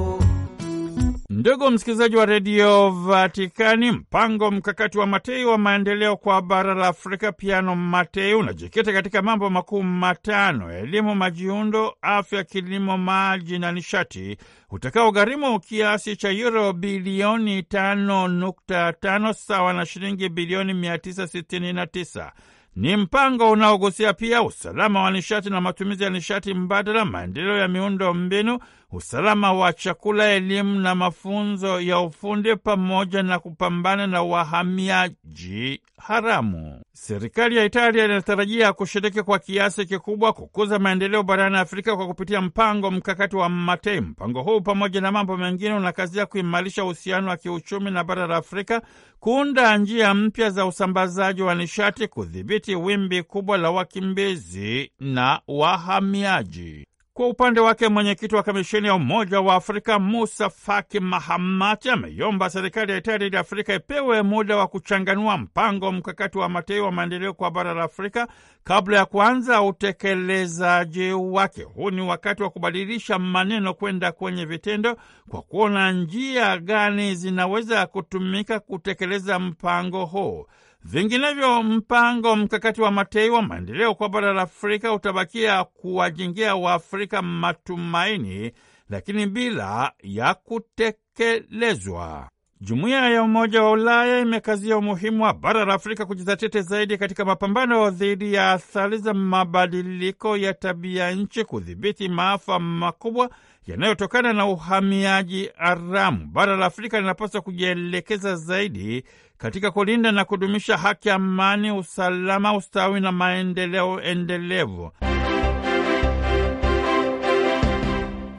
Ndugu 1.38 1.72
msikilizaji 1.72 2.15
wa 2.15 2.25
redio 2.25 2.89
Vatikani, 2.91 3.91
mpango 3.91 4.51
mkakati 4.51 4.98
wa 4.98 5.08
Matei 5.08 5.46
wa 5.46 5.58
maendeleo 5.58 6.17
kwa 6.17 6.41
bara 6.41 6.74
la 6.74 6.88
Afrika, 6.88 7.32
Piano 7.32 7.75
Matei, 7.75 8.34
unajikita 8.34 8.94
katika 8.94 9.22
mambo 9.22 9.50
makuu 9.50 9.84
matano: 9.84 10.72
elimu, 10.74 11.15
majiundo, 11.15 11.96
afya, 12.01 12.44
kilimo, 12.44 12.98
maji 12.98 13.60
na 13.60 13.72
nishati, 13.72 14.38
utakaogharimu 14.72 15.60
kiasi 15.60 16.15
cha 16.15 16.29
yuro 16.29 16.74
bilioni 16.74 17.62
5.5 17.62 19.34
sawa 19.34 19.74
na 19.74 19.86
shilingi 19.86 20.29
bilioni 20.29 20.74
969. 20.74 22.32
Ni 22.75 22.96
mpango 22.98 23.51
unaogusia 23.51 24.13
pia 24.13 24.41
usalama 24.44 25.01
wa 25.03 25.12
nishati 25.12 25.50
na 25.50 25.62
matumizi 25.62 26.03
ya 26.03 26.10
nishati 26.10 26.53
mbadala, 26.53 27.06
maendeleo 27.06 27.58
ya 27.58 27.67
miundo 27.67 28.13
mbinu, 28.13 28.60
usalama 28.91 29.53
wa 29.53 29.74
chakula, 29.74 30.32
elimu 30.32 30.79
na 30.79 30.96
mafunzo 30.96 31.82
ya 31.82 32.00
ufundi, 32.00 32.56
pamoja 32.56 33.24
na 33.24 33.39
kupambana 33.39 34.08
na 34.08 34.22
wahamiaji 34.24 35.82
haramu. 35.98 36.82
Serikali 36.94 37.56
ya 37.58 37.65
Italia 37.65 38.06
inatarajia 38.06 38.74
kushiriki 38.74 39.24
kwa 39.24 39.39
kiasi 39.39 39.86
kikubwa 39.86 40.34
kukuza 40.34 40.79
maendeleo 40.79 41.24
barani 41.24 41.58
Afrika 41.58 41.96
kwa 41.96 42.08
kupitia 42.08 42.41
mpango 42.41 42.91
mkakati 42.91 43.36
wa 43.36 43.50
Matei. 43.50 44.01
Mpango 44.01 44.41
huu 44.44 44.62
pamoja 44.62 45.01
na 45.01 45.12
mambo 45.12 45.38
mengine 45.38 45.74
unakazia 45.74 46.25
kuimarisha 46.25 46.84
uhusiano 46.84 47.29
wa 47.29 47.38
kiuchumi 47.38 47.91
na 47.91 48.03
bara 48.03 48.27
la 48.27 48.36
Afrika, 48.36 48.82
kuunda 49.20 49.77
njia 49.77 50.13
mpya 50.13 50.50
za 50.50 50.65
usambazaji 50.65 51.41
wa 51.41 51.56
nishati, 51.56 52.08
kudhibiti 52.08 52.75
wimbi 52.75 53.24
kubwa 53.24 53.58
la 53.58 53.72
wakimbizi 53.72 54.91
na 55.00 55.41
wahamiaji. 55.48 56.87
Kwa 57.18 57.28
upande 57.28 57.60
wake 57.60 57.88
mwenyekiti 57.88 58.36
wa 58.36 58.44
kamisheni 58.44 58.88
ya 58.88 58.96
Umoja 58.96 59.42
wa 59.42 59.56
Afrika 59.56 60.00
Musa 60.00 60.50
Faki 60.50 61.00
Mahamati 61.00 61.90
ameiomba 61.90 62.50
serikali 62.50 62.92
ya 62.92 62.98
Itali 62.98 63.36
ya 63.36 63.40
Afrika 63.40 63.74
ipewe 63.74 64.22
muda 64.22 64.58
wa 64.58 64.68
kuchanganua 64.68 65.38
mpango 65.38 65.92
mkakati 65.92 66.38
wa 66.38 66.50
Matei 66.50 66.80
wa 66.80 66.92
maendeleo 66.92 67.34
kwa 67.34 67.52
bara 67.52 67.74
la 67.74 67.84
Afrika 67.84 68.28
kabla 68.64 68.98
ya 68.98 69.06
kuanza 69.06 69.62
utekelezaji 69.62 71.12
wake. 71.12 71.64
Huu 71.64 71.90
ni 71.92 72.02
wakati 72.02 72.44
wa 72.44 72.50
kubadilisha 72.50 73.20
maneno 73.20 73.74
kwenda 73.74 74.12
kwenye 74.12 74.46
vitendo, 74.46 74.98
kwa 75.30 75.42
kuona 75.42 75.92
njia 75.92 76.58
gani 76.58 77.16
zinaweza 77.16 77.88
kutumika 77.88 78.60
kutekeleza 78.60 79.40
mpango 79.40 80.06
huu. 80.06 80.46
Vinginevyo 80.84 81.63
mpango 81.63 82.36
mkakati 82.36 82.81
wa 82.81 82.91
Matei 82.91 83.29
wa 83.29 83.41
maendeleo 83.41 83.96
kwa 83.96 84.10
bara 84.10 84.34
la 84.34 84.41
Afrika 84.41 84.93
utabakia 84.93 85.63
kuwajengea 85.63 86.55
Waafrika 86.55 87.22
matumaini, 87.22 88.51
lakini 88.89 89.25
bila 89.27 89.91
ya 90.03 90.34
kutekelezwa. 90.34 92.29
Jumuiya 92.62 93.10
ya 93.10 93.24
Umoja 93.24 93.64
wa 93.64 93.72
Ulaya 93.72 94.20
imekazia 94.20 94.78
umuhimu 94.78 95.24
wa 95.24 95.34
bara 95.34 95.66
la 95.66 95.74
Afrika 95.74 96.06
kujizatiti 96.06 96.62
zaidi 96.62 96.98
katika 96.98 97.26
mapambano 97.26 97.90
dhidi 97.90 98.34
ya 98.34 98.52
athari 98.52 98.98
za 98.98 99.14
mabadiliko 99.14 100.38
ya 100.38 100.54
tabia 100.54 101.12
nchi, 101.12 101.44
kudhibiti 101.44 102.10
maafa 102.10 102.60
makubwa 102.60 103.30
yanayotokana 103.68 104.34
na 104.34 104.46
uhamiaji 104.46 105.50
haramu. 105.58 106.26
Bara 106.26 106.56
la 106.56 106.66
Afrika 106.66 107.00
linapaswa 107.00 107.42
kujielekeza 107.42 108.36
zaidi 108.36 109.04
katika 109.38 109.72
kulinda 109.72 110.12
na 110.12 110.26
kudumisha 110.26 110.78
haki, 110.78 111.10
amani, 111.10 111.72
usalama, 111.72 112.56
ustawi 112.56 113.00
na 113.00 113.12
maendeleo 113.12 114.02
endelevu. 114.02 114.92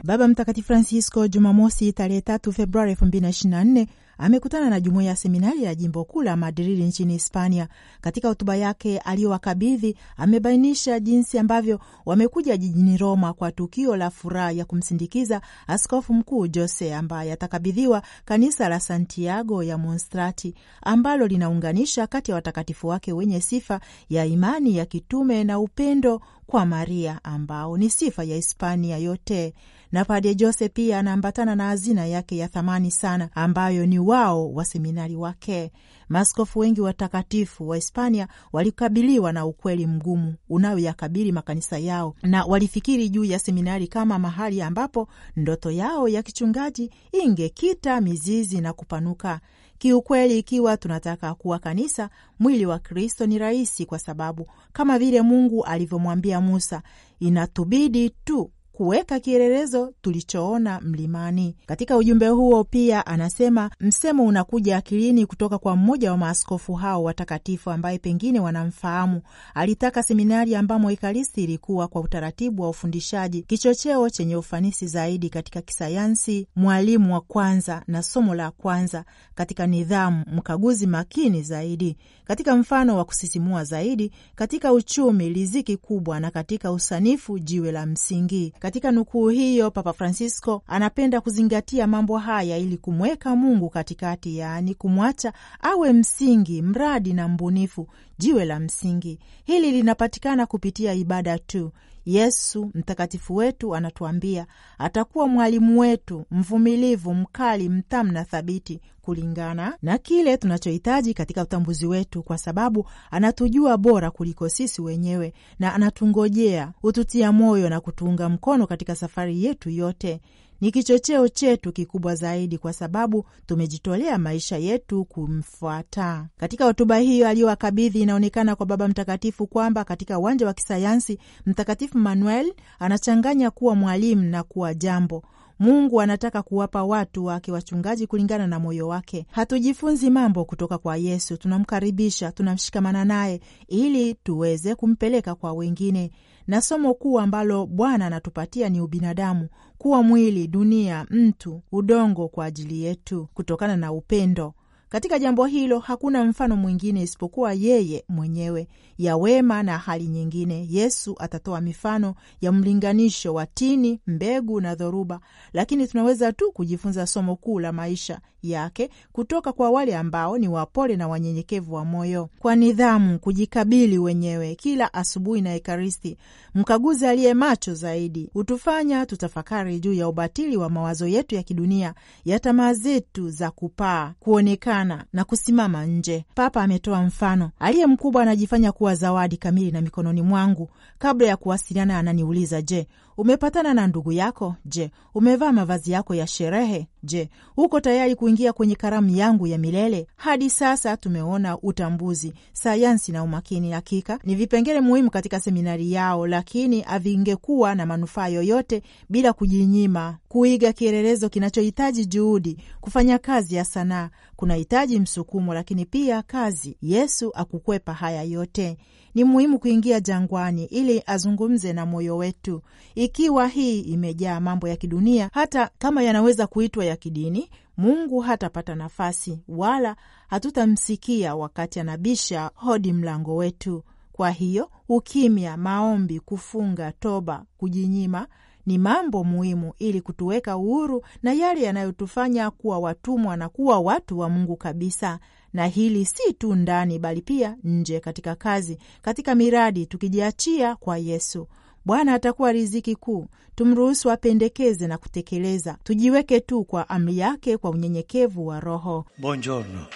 Baba 0.04 0.28
Mtakatifu 0.28 0.66
Francisco 0.66 1.28
Jumamosi 1.28 1.92
tarehe 1.92 2.20
3 2.20 2.52
Februari 2.52 2.92
2024 2.94 3.86
amekutana 4.18 4.70
na 4.70 4.80
jumuiya 4.80 5.10
ya 5.10 5.16
seminari 5.16 5.62
ya 5.64 5.74
jimbo 5.74 6.04
kuu 6.04 6.22
la 6.22 6.36
Madridi 6.36 6.82
nchini 6.84 7.12
Hispania. 7.12 7.68
Katika 8.00 8.28
hotuba 8.28 8.56
yake 8.56 8.98
aliyowakabidhi, 8.98 9.96
amebainisha 10.16 11.00
jinsi 11.00 11.38
ambavyo 11.38 11.80
wamekuja 12.06 12.56
jijini 12.56 12.96
Roma 12.96 13.32
kwa 13.32 13.52
tukio 13.52 13.96
la 13.96 14.10
furaha 14.10 14.50
ya 14.50 14.64
kumsindikiza 14.64 15.40
askofu 15.66 16.14
mkuu 16.14 16.46
Jose 16.46 16.94
ambaye 16.94 17.32
atakabidhiwa 17.32 18.02
kanisa 18.24 18.68
la 18.68 18.80
Santiago 18.80 19.62
ya 19.62 19.78
Monstrati 19.78 20.54
ambalo 20.82 21.26
linaunganisha 21.26 22.06
kati 22.06 22.30
ya 22.30 22.34
watakatifu 22.34 22.88
wake 22.88 23.12
wenye 23.12 23.40
sifa 23.40 23.80
ya 24.10 24.24
imani 24.24 24.76
ya 24.76 24.86
kitume 24.86 25.44
na 25.44 25.58
upendo 25.58 26.20
kwa 26.46 26.66
Maria 26.66 27.20
ambao 27.24 27.76
ni 27.78 27.90
sifa 27.90 28.24
ya 28.24 28.36
Hispania 28.36 28.98
yote 28.98 29.54
na 29.92 30.04
Padre 30.04 30.34
Jose 30.34 30.68
pia 30.68 30.98
anaambatana 30.98 31.54
na 31.54 31.64
hazina 31.66 32.06
yake 32.06 32.36
ya 32.36 32.48
thamani 32.48 32.90
sana 32.90 33.28
ambayo 33.34 33.86
ni 33.86 33.98
wao 33.98 34.52
wa 34.52 34.64
seminari 34.64 35.16
wake. 35.16 35.72
Maaskofu 36.08 36.58
wengi 36.58 36.80
watakatifu 36.80 37.68
wa 37.68 37.76
Hispania 37.76 38.28
walikabiliwa 38.52 39.32
na 39.32 39.46
ukweli 39.46 39.86
mgumu 39.86 40.34
unaoyakabili 40.48 41.32
makanisa 41.32 41.78
yao, 41.78 42.14
na 42.22 42.44
walifikiri 42.44 43.08
juu 43.08 43.24
ya 43.24 43.38
seminari 43.38 43.86
kama 43.88 44.18
mahali 44.18 44.62
ambapo 44.62 45.08
ndoto 45.36 45.70
yao 45.70 46.08
ya 46.08 46.22
kichungaji 46.22 46.90
ingekita 47.24 48.00
mizizi 48.00 48.60
na 48.60 48.72
kupanuka. 48.72 49.40
Kiukweli, 49.78 50.38
ikiwa 50.38 50.76
tunataka 50.76 51.34
kuwa 51.34 51.58
kanisa 51.58 52.10
mwili 52.38 52.66
wa 52.66 52.78
Kristo, 52.78 53.26
ni 53.26 53.38
rahisi, 53.38 53.86
kwa 53.86 53.98
sababu 53.98 54.46
kama 54.72 54.98
vile 54.98 55.22
Mungu 55.22 55.64
alivyomwambia 55.64 56.40
Musa, 56.40 56.82
inatubidi 57.20 58.10
tu 58.10 58.50
kuweka 58.78 59.20
kielelezo 59.20 59.92
tulichoona 60.02 60.80
mlimani. 60.80 61.56
Katika 61.66 61.96
ujumbe 61.96 62.28
huo 62.28 62.64
pia 62.64 63.06
anasema 63.06 63.70
msemo 63.80 64.24
unakuja 64.26 64.76
akilini 64.76 65.26
kutoka 65.26 65.58
kwa 65.58 65.76
mmoja 65.76 66.10
wa 66.10 66.16
maaskofu 66.16 66.74
hao 66.74 67.02
watakatifu 67.02 67.70
ambaye 67.70 67.98
pengine 67.98 68.40
wanamfahamu. 68.40 69.22
Alitaka 69.54 70.02
seminari 70.02 70.54
ambamo 70.56 70.90
Ekaristi 70.90 71.44
ilikuwa 71.44 71.88
kwa 71.88 72.00
utaratibu 72.00 72.62
wa 72.62 72.68
ufundishaji 72.68 73.42
kichocheo 73.42 74.10
chenye 74.10 74.36
ufanisi 74.36 74.86
zaidi 74.86 75.30
katika 75.30 75.62
kisayansi, 75.62 76.46
mwalimu 76.56 77.14
wa 77.14 77.20
kwanza 77.20 77.82
na 77.86 78.02
somo 78.02 78.34
la 78.34 78.50
kwanza 78.50 79.04
katika 79.34 79.66
nidhamu, 79.66 80.24
mkaguzi 80.32 80.86
makini 80.86 81.42
zaidi 81.42 81.96
katika 82.24 82.56
mfano 82.56 82.96
wa 82.96 83.04
kusisimua 83.04 83.64
zaidi 83.64 84.12
katika 84.34 84.72
uchumi, 84.72 85.28
riziki 85.28 85.76
kubwa 85.76 86.20
na 86.20 86.30
katika 86.30 86.72
usanifu, 86.72 87.38
jiwe 87.38 87.72
la 87.72 87.86
msingi. 87.86 88.52
Katika 88.68 88.90
nukuu 88.92 89.28
hiyo, 89.28 89.70
Papa 89.70 89.92
Francisco 89.92 90.62
anapenda 90.66 91.20
kuzingatia 91.20 91.86
mambo 91.86 92.18
haya 92.18 92.58
ili 92.58 92.76
kumweka 92.76 93.36
Mungu 93.36 93.68
katikati, 93.70 94.38
yaani 94.38 94.74
kumwacha 94.74 95.32
awe 95.60 95.92
msingi, 95.92 96.62
mradi 96.62 97.12
na 97.12 97.28
mbunifu, 97.28 97.88
jiwe 98.18 98.44
la 98.44 98.60
msingi. 98.60 99.18
Hili 99.44 99.70
linapatikana 99.70 100.46
kupitia 100.46 100.92
ibada 100.94 101.38
tu. 101.38 101.70
Yesu 102.08 102.70
mtakatifu 102.74 103.36
wetu 103.36 103.74
anatuambia 103.74 104.46
atakuwa 104.78 105.28
mwalimu 105.28 105.78
wetu 105.80 106.24
mvumilivu, 106.30 107.14
mkali, 107.14 107.68
mtamu 107.68 108.12
na 108.12 108.24
thabiti 108.24 108.80
kulingana 109.02 109.76
na 109.82 109.98
kile 109.98 110.36
tunachohitaji 110.36 111.14
katika 111.14 111.42
utambuzi 111.42 111.86
wetu, 111.86 112.22
kwa 112.22 112.38
sababu 112.38 112.88
anatujua 113.10 113.76
bora 113.76 114.10
kuliko 114.10 114.48
sisi 114.48 114.82
wenyewe 114.82 115.32
na 115.58 115.74
anatungojea, 115.74 116.72
hututia 116.80 117.32
moyo 117.32 117.68
na 117.68 117.80
kutuunga 117.80 118.28
mkono 118.28 118.66
katika 118.66 118.94
safari 118.94 119.44
yetu 119.44 119.70
yote. 119.70 120.20
Ni 120.60 120.70
kichocheo 120.70 121.28
chetu 121.28 121.72
kikubwa 121.72 122.14
zaidi, 122.14 122.58
kwa 122.58 122.72
sababu 122.72 123.24
tumejitolea 123.46 124.18
maisha 124.18 124.56
yetu 124.56 125.04
kumfuata. 125.04 126.28
Katika 126.36 126.64
hotuba 126.64 126.96
hiyo 126.98 127.28
aliyowakabidhi, 127.28 128.00
inaonekana 128.00 128.56
kwa 128.56 128.66
Baba 128.66 128.88
Mtakatifu 128.88 129.46
kwamba 129.46 129.84
katika 129.84 130.18
uwanja 130.18 130.46
wa 130.46 130.54
kisayansi 130.54 131.18
Mtakatifu 131.46 131.98
Manuel 131.98 132.54
anachanganya 132.78 133.50
kuwa 133.50 133.74
mwalimu 133.74 134.22
na 134.22 134.42
kuwa 134.42 134.74
jambo 134.74 135.22
Mungu 135.58 136.00
anataka 136.00 136.42
kuwapa 136.42 136.84
watu 136.84 137.24
wake 137.24 137.52
wachungaji 137.52 138.06
kulingana 138.06 138.46
na 138.46 138.58
moyo 138.58 138.88
wake. 138.88 139.26
Hatujifunzi 139.30 140.10
mambo 140.10 140.44
kutoka 140.44 140.78
kwa 140.78 140.96
Yesu, 140.96 141.36
tunamkaribisha, 141.36 142.32
tunamshikamana 142.32 143.04
naye 143.04 143.40
ili 143.68 144.14
tuweze 144.14 144.74
kumpeleka 144.74 145.34
kwa 145.34 145.52
wengine. 145.52 146.10
Na 146.48 146.60
somo 146.60 146.94
kuu 146.94 147.20
ambalo 147.20 147.66
Bwana 147.66 148.06
anatupatia 148.06 148.68
ni 148.68 148.80
ubinadamu, 148.80 149.48
kuwa 149.78 150.02
mwili, 150.02 150.46
dunia, 150.48 151.06
mtu, 151.10 151.62
udongo 151.72 152.28
kwa 152.28 152.44
ajili 152.44 152.82
yetu, 152.82 153.28
kutokana 153.34 153.76
na 153.76 153.92
upendo 153.92 154.54
katika 154.88 155.18
jambo 155.18 155.46
hilo 155.46 155.78
hakuna 155.78 156.24
mfano 156.24 156.56
mwingine 156.56 157.02
isipokuwa 157.02 157.52
yeye 157.54 158.04
mwenyewe. 158.08 158.68
Ya 158.98 159.16
wema 159.16 159.62
na 159.62 159.78
hali 159.78 160.06
nyingine, 160.06 160.66
Yesu 160.70 161.14
atatoa 161.18 161.60
mifano 161.60 162.14
ya 162.40 162.52
mlinganisho 162.52 163.34
wa 163.34 163.46
tini, 163.46 164.00
mbegu 164.06 164.60
na 164.60 164.74
dhoruba, 164.74 165.20
lakini 165.52 165.86
tunaweza 165.88 166.32
tu 166.32 166.52
kujifunza 166.52 167.06
somo 167.06 167.36
kuu 167.36 167.60
la 167.60 167.72
maisha 167.72 168.20
yake 168.42 168.90
kutoka 169.12 169.52
kwa 169.52 169.70
wale 169.70 169.96
ambao 169.96 170.38
ni 170.38 170.48
wapole 170.48 170.96
na 170.96 171.08
wanyenyekevu 171.08 171.74
wa 171.74 171.84
moyo, 171.84 172.28
kwa 172.38 172.56
nidhamu, 172.56 173.18
kujikabili 173.18 173.98
wenyewe 173.98 174.54
kila 174.54 174.94
asubuhi 174.94 175.40
na 175.40 175.54
Ekaristi. 175.54 176.16
Mkaguzi 176.54 177.06
aliye 177.06 177.34
macho 177.34 177.74
zaidi 177.74 178.30
hutufanya 178.32 179.06
tutafakari 179.06 179.80
juu 179.80 179.92
ya 179.92 180.08
ubatili 180.08 180.56
wa 180.56 180.70
mawazo 180.70 181.06
yetu 181.06 181.34
ya 181.34 181.42
kidunia, 181.42 181.94
ya 182.24 182.38
tamaa 182.40 182.72
zetu 182.72 183.30
za 183.30 183.50
kupaa, 183.50 184.14
kuonekana 184.20 184.77
na 185.12 185.24
kusimama 185.24 185.86
nje. 185.86 186.24
Papa 186.34 186.62
ametoa 186.62 187.02
mfano: 187.02 187.50
aliye 187.58 187.86
mkubwa 187.86 188.22
anajifanya 188.22 188.72
kuwa 188.72 188.94
zawadi 188.94 189.36
kamili 189.36 189.70
na 189.72 189.80
mikononi 189.80 190.22
mwangu. 190.22 190.68
Kabla 190.98 191.26
ya 191.26 191.36
kuwasiliana, 191.36 191.98
ananiuliza 191.98 192.62
je, 192.62 192.86
umepatana 193.18 193.74
na 193.74 193.86
ndugu 193.86 194.12
yako? 194.12 194.54
Je, 194.64 194.90
umevaa 195.14 195.52
mavazi 195.52 195.92
yako 195.92 196.14
ya 196.14 196.26
sherehe? 196.26 196.88
Je, 197.02 197.28
uko 197.56 197.80
tayari 197.80 198.14
kuingia 198.14 198.52
kwenye 198.52 198.74
karamu 198.74 199.10
yangu 199.16 199.46
ya 199.46 199.58
milele? 199.58 200.06
Hadi 200.16 200.50
sasa 200.50 200.96
tumeona 200.96 201.58
utambuzi, 201.58 202.32
sayansi 202.52 203.12
na 203.12 203.22
umakini. 203.22 203.70
Hakika 203.72 204.18
ni 204.24 204.34
vipengele 204.34 204.80
muhimu 204.80 205.10
katika 205.10 205.40
seminari 205.40 205.92
yao, 205.92 206.26
lakini 206.26 206.80
havingekuwa 206.80 207.74
na 207.74 207.86
manufaa 207.86 208.28
yoyote 208.28 208.82
bila 209.08 209.32
kujinyima 209.32 210.18
kuiga 210.28 210.72
kielelezo 210.72 211.28
kinachohitaji 211.28 212.06
juhudi. 212.06 212.58
Kufanya 212.80 213.18
kazi 213.18 213.54
ya 213.54 213.64
sanaa 213.64 214.10
kunahitaji 214.36 215.00
msukumo, 215.00 215.54
lakini 215.54 215.84
pia 215.86 216.22
kazi. 216.22 216.76
Yesu 216.82 217.32
akukwepa 217.34 217.92
haya 217.92 218.22
yote. 218.22 218.78
Ni 219.14 219.24
muhimu 219.24 219.58
kuingia 219.58 220.00
jangwani 220.00 220.64
ili 220.64 221.02
azungumze 221.06 221.72
na 221.72 221.86
moyo 221.86 222.16
wetu. 222.16 222.62
Ikiwa 222.94 223.46
hii 223.48 223.80
imejaa 223.80 224.40
mambo 224.40 224.68
ya 224.68 224.76
kidunia, 224.76 225.30
hata 225.32 225.70
kama 225.78 226.02
yanaweza 226.02 226.46
kuitwa 226.46 226.84
ya 226.84 226.96
kidini, 226.96 227.50
Mungu 227.76 228.20
hatapata 228.20 228.74
nafasi, 228.74 229.40
wala 229.48 229.96
hatutamsikia 230.28 231.34
wakati 231.36 231.80
anabisha 231.80 232.50
hodi 232.54 232.92
mlango 232.92 233.36
wetu. 233.36 233.82
Kwa 234.12 234.30
hiyo 234.30 234.70
ukimya, 234.88 235.56
maombi, 235.56 236.20
kufunga, 236.20 236.92
toba, 236.92 237.44
kujinyima 237.58 238.26
ni 238.66 238.78
mambo 238.78 239.24
muhimu 239.24 239.72
ili 239.78 240.00
kutuweka 240.00 240.56
uhuru 240.56 241.04
na 241.22 241.32
yale 241.32 241.62
yanayotufanya 241.62 242.50
kuwa 242.50 242.78
watumwa 242.78 243.36
na 243.36 243.48
kuwa 243.48 243.80
watu 243.80 244.18
wa 244.18 244.28
Mungu 244.28 244.56
kabisa. 244.56 245.18
Na 245.58 245.66
hili 245.66 246.04
si 246.04 246.32
tu 246.32 246.54
ndani, 246.54 246.98
bali 246.98 247.22
pia 247.22 247.56
nje, 247.64 248.00
katika 248.00 248.34
kazi, 248.34 248.78
katika 249.02 249.34
miradi, 249.34 249.86
tukijiachia 249.86 250.76
kwa 250.76 250.98
Yesu. 250.98 251.48
Bwana 251.84 252.14
atakuwa 252.14 252.52
riziki 252.52 252.96
kuu. 252.96 253.26
Tumruhusu 253.54 254.10
apendekeze 254.10 254.86
na 254.86 254.98
kutekeleza, 254.98 255.76
tujiweke 255.84 256.40
tu 256.40 256.64
kwa 256.64 256.88
amri 256.88 257.18
yake 257.18 257.56
kwa 257.56 257.70
unyenyekevu 257.70 258.46
wa 258.46 258.60
roho. 258.60 259.04
Buongiorno, 259.18 259.86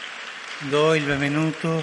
do 0.71 0.97
il 0.97 1.07
benvenuto 1.07 1.83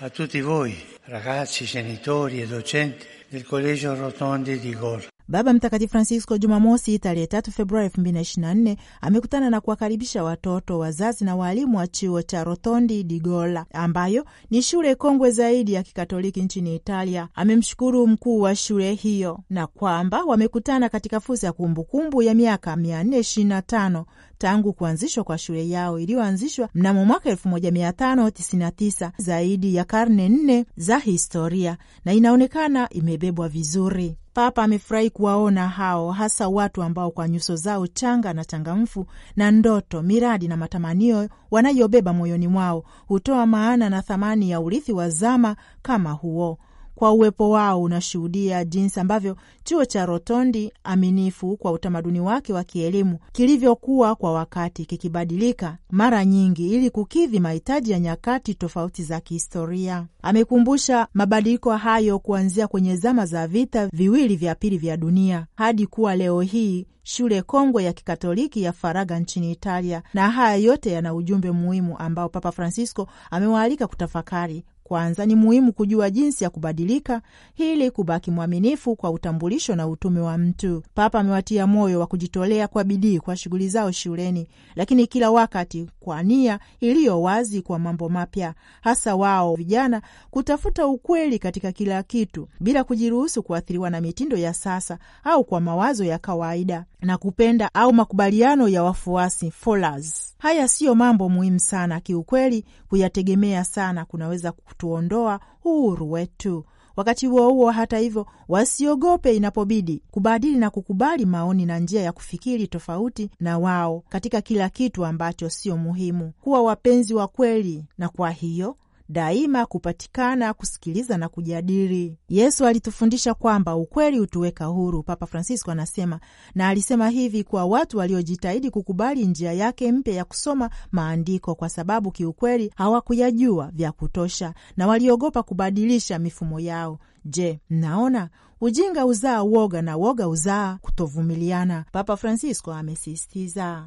a 0.00 0.10
tutti 0.10 0.40
voi 0.40 0.74
ragazzi, 1.06 1.64
genitori 1.72 2.40
e 2.40 2.46
docenti 2.46 3.06
del 3.30 3.44
Collegio 3.44 3.94
Rotondi 3.94 4.58
di 4.58 4.74
Gol. 4.74 5.02
Baba 5.30 5.52
Mtakatifu 5.52 5.90
Francisco 5.92 6.38
Jumamosi 6.38 6.98
tarehe 6.98 7.26
tatu 7.26 7.52
Februari 7.52 7.84
elfu 7.86 8.00
mbili 8.00 8.14
na 8.14 8.20
ishirini 8.20 8.46
na 8.46 8.54
nne 8.54 8.76
amekutana 9.00 9.50
na 9.50 9.60
kuwakaribisha 9.60 10.24
watoto, 10.24 10.78
wazazi 10.78 11.24
na 11.24 11.36
waalimu 11.36 11.78
wa 11.78 11.86
chuo 11.86 12.22
cha 12.22 12.44
Rotondi 12.44 13.02
di 13.04 13.20
Gola 13.20 13.66
ambayo 13.72 14.24
ni 14.50 14.62
shule 14.62 14.94
kongwe 14.94 15.30
zaidi 15.30 15.72
ya 15.72 15.82
kikatoliki 15.82 16.42
nchini 16.42 16.76
Italia. 16.76 17.28
Amemshukuru 17.34 18.06
mkuu 18.06 18.40
wa 18.40 18.56
shule 18.56 18.94
hiyo 18.94 19.40
na 19.50 19.66
kwamba 19.66 20.24
wamekutana 20.24 20.88
katika 20.88 21.20
fursa 21.20 21.46
ya 21.46 21.52
kumbukumbu 21.52 22.22
ya 22.22 22.34
miaka 22.34 22.76
mia 22.76 23.04
nne 23.04 23.18
ishirini 23.18 23.48
na 23.48 23.62
tano 23.62 24.06
tangu 24.38 24.72
kuanzishwa 24.72 25.24
kwa 25.24 25.38
shule 25.38 25.68
yao 25.68 25.98
iliyoanzishwa 25.98 26.68
mnamo 26.74 27.04
mwaka 27.04 27.30
1599 27.30 29.10
zaidi 29.18 29.74
ya 29.74 29.84
karne 29.84 30.28
nne 30.28 30.64
za 30.76 30.98
historia 30.98 31.76
na 32.04 32.12
inaonekana 32.12 32.88
imebebwa 32.88 33.48
vizuri. 33.48 34.16
Papa 34.40 34.62
amefurahi 34.62 35.10
kuwaona 35.10 35.68
hao, 35.68 36.10
hasa 36.12 36.48
watu 36.48 36.82
ambao 36.82 37.10
kwa 37.10 37.28
nyuso 37.28 37.56
zao 37.56 37.86
changa 37.86 38.32
na 38.32 38.44
changamfu 38.44 39.06
na 39.36 39.50
ndoto, 39.50 40.02
miradi 40.02 40.48
na 40.48 40.56
matamanio 40.56 41.28
wanayobeba 41.50 42.12
moyoni 42.12 42.48
mwao 42.48 42.84
hutoa 43.08 43.46
maana 43.46 43.90
na 43.90 44.02
thamani 44.02 44.50
ya 44.50 44.60
urithi 44.60 44.92
wa 44.92 45.08
zama 45.08 45.56
kama 45.82 46.12
huo. 46.12 46.58
Kwa 47.00 47.12
uwepo 47.12 47.50
wao 47.50 47.82
unashuhudia 47.82 48.64
jinsi 48.64 49.00
ambavyo 49.00 49.36
chuo 49.64 49.84
cha 49.84 50.06
Rotondi 50.06 50.72
aminifu 50.84 51.56
kwa 51.56 51.72
utamaduni 51.72 52.20
wake 52.20 52.52
wa 52.52 52.64
kielimu 52.64 53.18
kilivyokuwa 53.32 54.14
kwa 54.14 54.32
wakati, 54.32 54.84
kikibadilika 54.84 55.78
mara 55.90 56.24
nyingi 56.24 56.74
ili 56.74 56.90
kukidhi 56.90 57.40
mahitaji 57.40 57.90
ya 57.92 58.00
nyakati 58.00 58.54
tofauti 58.54 59.02
za 59.02 59.20
kihistoria. 59.20 60.06
Amekumbusha 60.22 61.06
mabadiliko 61.14 61.76
hayo 61.76 62.18
kuanzia 62.18 62.68
kwenye 62.68 62.96
zama 62.96 63.26
za 63.26 63.46
vita 63.46 63.86
viwili 63.92 64.36
vya 64.36 64.54
pili 64.54 64.78
vya 64.78 64.96
dunia 64.96 65.46
hadi 65.56 65.86
kuwa 65.86 66.16
leo 66.16 66.40
hii 66.40 66.86
shule 67.02 67.42
kongwe 67.42 67.84
ya 67.84 67.92
kikatoliki 67.92 68.62
ya 68.62 68.72
faraga 68.72 69.18
nchini 69.18 69.52
Italia. 69.52 70.02
Na 70.14 70.30
haya 70.30 70.56
yote 70.56 70.92
yana 70.92 71.14
ujumbe 71.14 71.50
muhimu 71.50 71.98
ambao 71.98 72.28
Papa 72.28 72.52
Francisco 72.52 73.08
amewaalika 73.30 73.86
kutafakari 73.86 74.64
Kwanza 74.90 75.26
ni 75.26 75.34
muhimu 75.34 75.72
kujua 75.72 76.10
jinsi 76.10 76.44
ya 76.44 76.50
kubadilika 76.50 77.22
ili 77.56 77.90
kubaki 77.90 78.30
mwaminifu 78.30 78.96
kwa 78.96 79.10
utambulisho 79.10 79.76
na 79.76 79.88
utume 79.88 80.20
wa 80.20 80.38
mtu. 80.38 80.82
Papa 80.94 81.20
amewatia 81.20 81.66
moyo 81.66 82.00
wa 82.00 82.06
kujitolea 82.06 82.68
kwa 82.68 82.84
bidii 82.84 83.18
kwa 83.18 83.36
shughuli 83.36 83.68
zao 83.68 83.92
shuleni, 83.92 84.48
lakini 84.74 85.06
kila 85.06 85.30
wakati 85.30 85.86
kwa 86.00 86.22
nia 86.22 86.58
iliyo 86.80 87.22
wazi 87.22 87.62
kwa 87.62 87.78
mambo 87.78 88.08
mapya, 88.08 88.54
hasa 88.80 89.16
wao 89.16 89.54
vijana 89.54 90.02
kutafuta 90.30 90.86
ukweli 90.86 91.38
katika 91.38 91.72
kila 91.72 92.02
kitu 92.02 92.48
bila 92.60 92.84
kujiruhusu 92.84 93.42
kuathiriwa 93.42 93.90
na 93.90 94.00
mitindo 94.00 94.36
ya 94.36 94.54
sasa 94.54 94.98
au 95.24 95.44
kwa 95.44 95.60
mawazo 95.60 96.04
ya 96.04 96.18
kawaida 96.18 96.84
na 97.00 97.18
kupenda 97.18 97.74
au 97.74 97.92
makubaliano 97.92 98.68
ya 98.68 98.82
wafuasi 98.82 99.50
followers. 99.50 100.34
Haya 100.38 100.68
siyo 100.68 100.94
mambo 100.94 101.28
muhimu 101.28 101.60
sana 101.60 102.00
kiukweli. 102.00 102.64
Kuyategemea 102.88 103.64
sana 103.64 104.04
kunaweza 104.04 104.52
kutuondoa 104.80 105.40
uhuru 105.64 106.10
wetu. 106.12 106.64
Wakati 106.96 107.26
huo 107.26 107.50
huo, 107.50 107.70
hata 107.70 107.98
hivyo, 107.98 108.26
wasiogope 108.48 109.36
inapobidi 109.36 110.02
kubadili 110.10 110.58
na 110.58 110.70
kukubali 110.70 111.26
maoni 111.26 111.66
na 111.66 111.78
njia 111.78 112.02
ya 112.02 112.12
kufikiri 112.12 112.66
tofauti 112.68 113.30
na 113.40 113.58
wao 113.58 114.02
katika 114.08 114.40
kila 114.40 114.68
kitu 114.68 115.04
ambacho 115.06 115.50
sio 115.50 115.76
muhimu, 115.76 116.32
kuwa 116.40 116.62
wapenzi 116.62 117.14
wa 117.14 117.28
kweli, 117.28 117.84
na 117.98 118.08
kwa 118.08 118.30
hiyo 118.30 118.76
daima 119.10 119.66
kupatikana 119.66 120.54
kusikiliza 120.54 121.18
na 121.18 121.28
kujadili. 121.28 122.16
Yesu 122.28 122.66
alitufundisha 122.66 123.34
kwamba 123.34 123.76
ukweli 123.76 124.18
hutuweka 124.18 124.64
huru, 124.64 125.02
Papa 125.02 125.26
Francisco 125.26 125.70
anasema, 125.70 126.20
na 126.54 126.68
alisema 126.68 127.08
hivi 127.08 127.44
kwa 127.44 127.64
watu 127.64 127.98
waliojitahidi 127.98 128.70
kukubali 128.70 129.26
njia 129.26 129.52
yake 129.52 129.92
mpya 129.92 130.14
ya 130.14 130.24
kusoma 130.24 130.70
maandiko, 130.92 131.54
kwa 131.54 131.68
sababu 131.68 132.10
kiukweli 132.10 132.72
hawakuyajua 132.76 133.70
vya 133.72 133.92
kutosha 133.92 134.54
na 134.76 134.86
waliogopa 134.86 135.42
kubadilisha 135.42 136.18
mifumo 136.18 136.60
yao. 136.60 136.98
Je, 137.24 137.60
mnaona 137.70 138.28
ujinga 138.60 139.06
uzaa 139.06 139.42
woga 139.42 139.82
na 139.82 139.96
woga 139.96 140.28
uzaa 140.28 140.78
kutovumiliana, 140.80 141.84
Papa 141.92 142.16
Francisco 142.16 142.72
amesisitiza. 142.72 143.84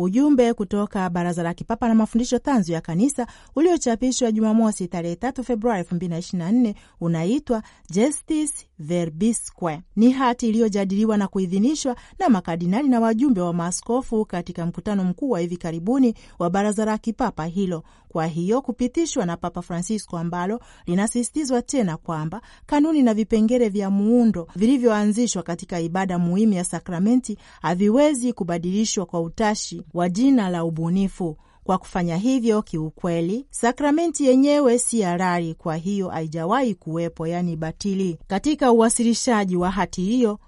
Ujumbe 0.00 0.54
kutoka 0.54 1.10
Baraza 1.10 1.42
la 1.42 1.54
Kipapa 1.54 1.88
la 1.88 1.94
Mafundisho 1.94 2.38
Tanzu 2.38 2.72
ya 2.72 2.80
Kanisa 2.80 3.26
uliochapishwa 3.56 4.32
Jumamosi 4.32 4.88
tarehe 4.88 5.14
3 5.14 5.42
Februari 5.42 5.82
2024 5.82 6.74
unaitwa 7.00 7.62
Gestis 7.92 8.52
Verbisque. 8.78 9.80
Ni 9.96 10.10
hati 10.10 10.48
iliyojadiliwa 10.48 11.16
na 11.16 11.28
kuidhinishwa 11.28 11.96
na 12.18 12.28
makardinali 12.28 12.88
na 12.88 13.00
wajumbe 13.00 13.40
wa 13.40 13.52
maaskofu 13.52 14.24
katika 14.24 14.66
mkutano 14.66 15.04
mkuu 15.04 15.30
wa 15.30 15.40
hivi 15.40 15.56
karibuni 15.56 16.14
wa 16.38 16.50
Baraza 16.50 16.84
la 16.84 16.98
Kipapa 16.98 17.46
hilo, 17.46 17.82
kwa 18.08 18.26
hiyo 18.26 18.62
kupitishwa 18.62 19.26
na 19.26 19.36
Papa 19.36 19.62
Francisco, 19.62 20.18
ambalo 20.18 20.60
linasisitizwa 20.86 21.62
tena 21.62 21.96
kwamba 21.96 22.40
kanuni 22.66 23.02
na 23.02 23.14
vipengele 23.14 23.68
vya 23.68 23.90
muundo 23.90 24.48
vilivyoanzishwa 24.56 25.42
katika 25.42 25.80
ibada 25.80 26.18
muhimu 26.18 26.52
ya 26.52 26.64
sakramenti 26.64 27.38
haviwezi 27.62 28.32
kubadilishwa 28.32 29.06
kwa 29.06 29.20
utashi 29.20 29.82
wa 29.94 30.08
jina 30.08 30.48
la 30.48 30.64
ubunifu. 30.64 31.36
Kwa 31.64 31.78
kufanya 31.78 32.16
hivyo, 32.16 32.62
kiukweli 32.62 33.46
sakramenti 33.50 34.24
yenyewe 34.26 34.78
si 34.78 35.02
halali, 35.02 35.54
kwa 35.54 35.76
hiyo 35.76 36.08
haijawahi 36.08 36.74
kuwepo, 36.74 37.26
yaani 37.26 37.56
batili. 37.56 38.18
Katika 38.26 38.72
uwasilishaji 38.72 39.56
wa 39.56 39.70
hati 39.70 40.02
hiyo 40.02 40.38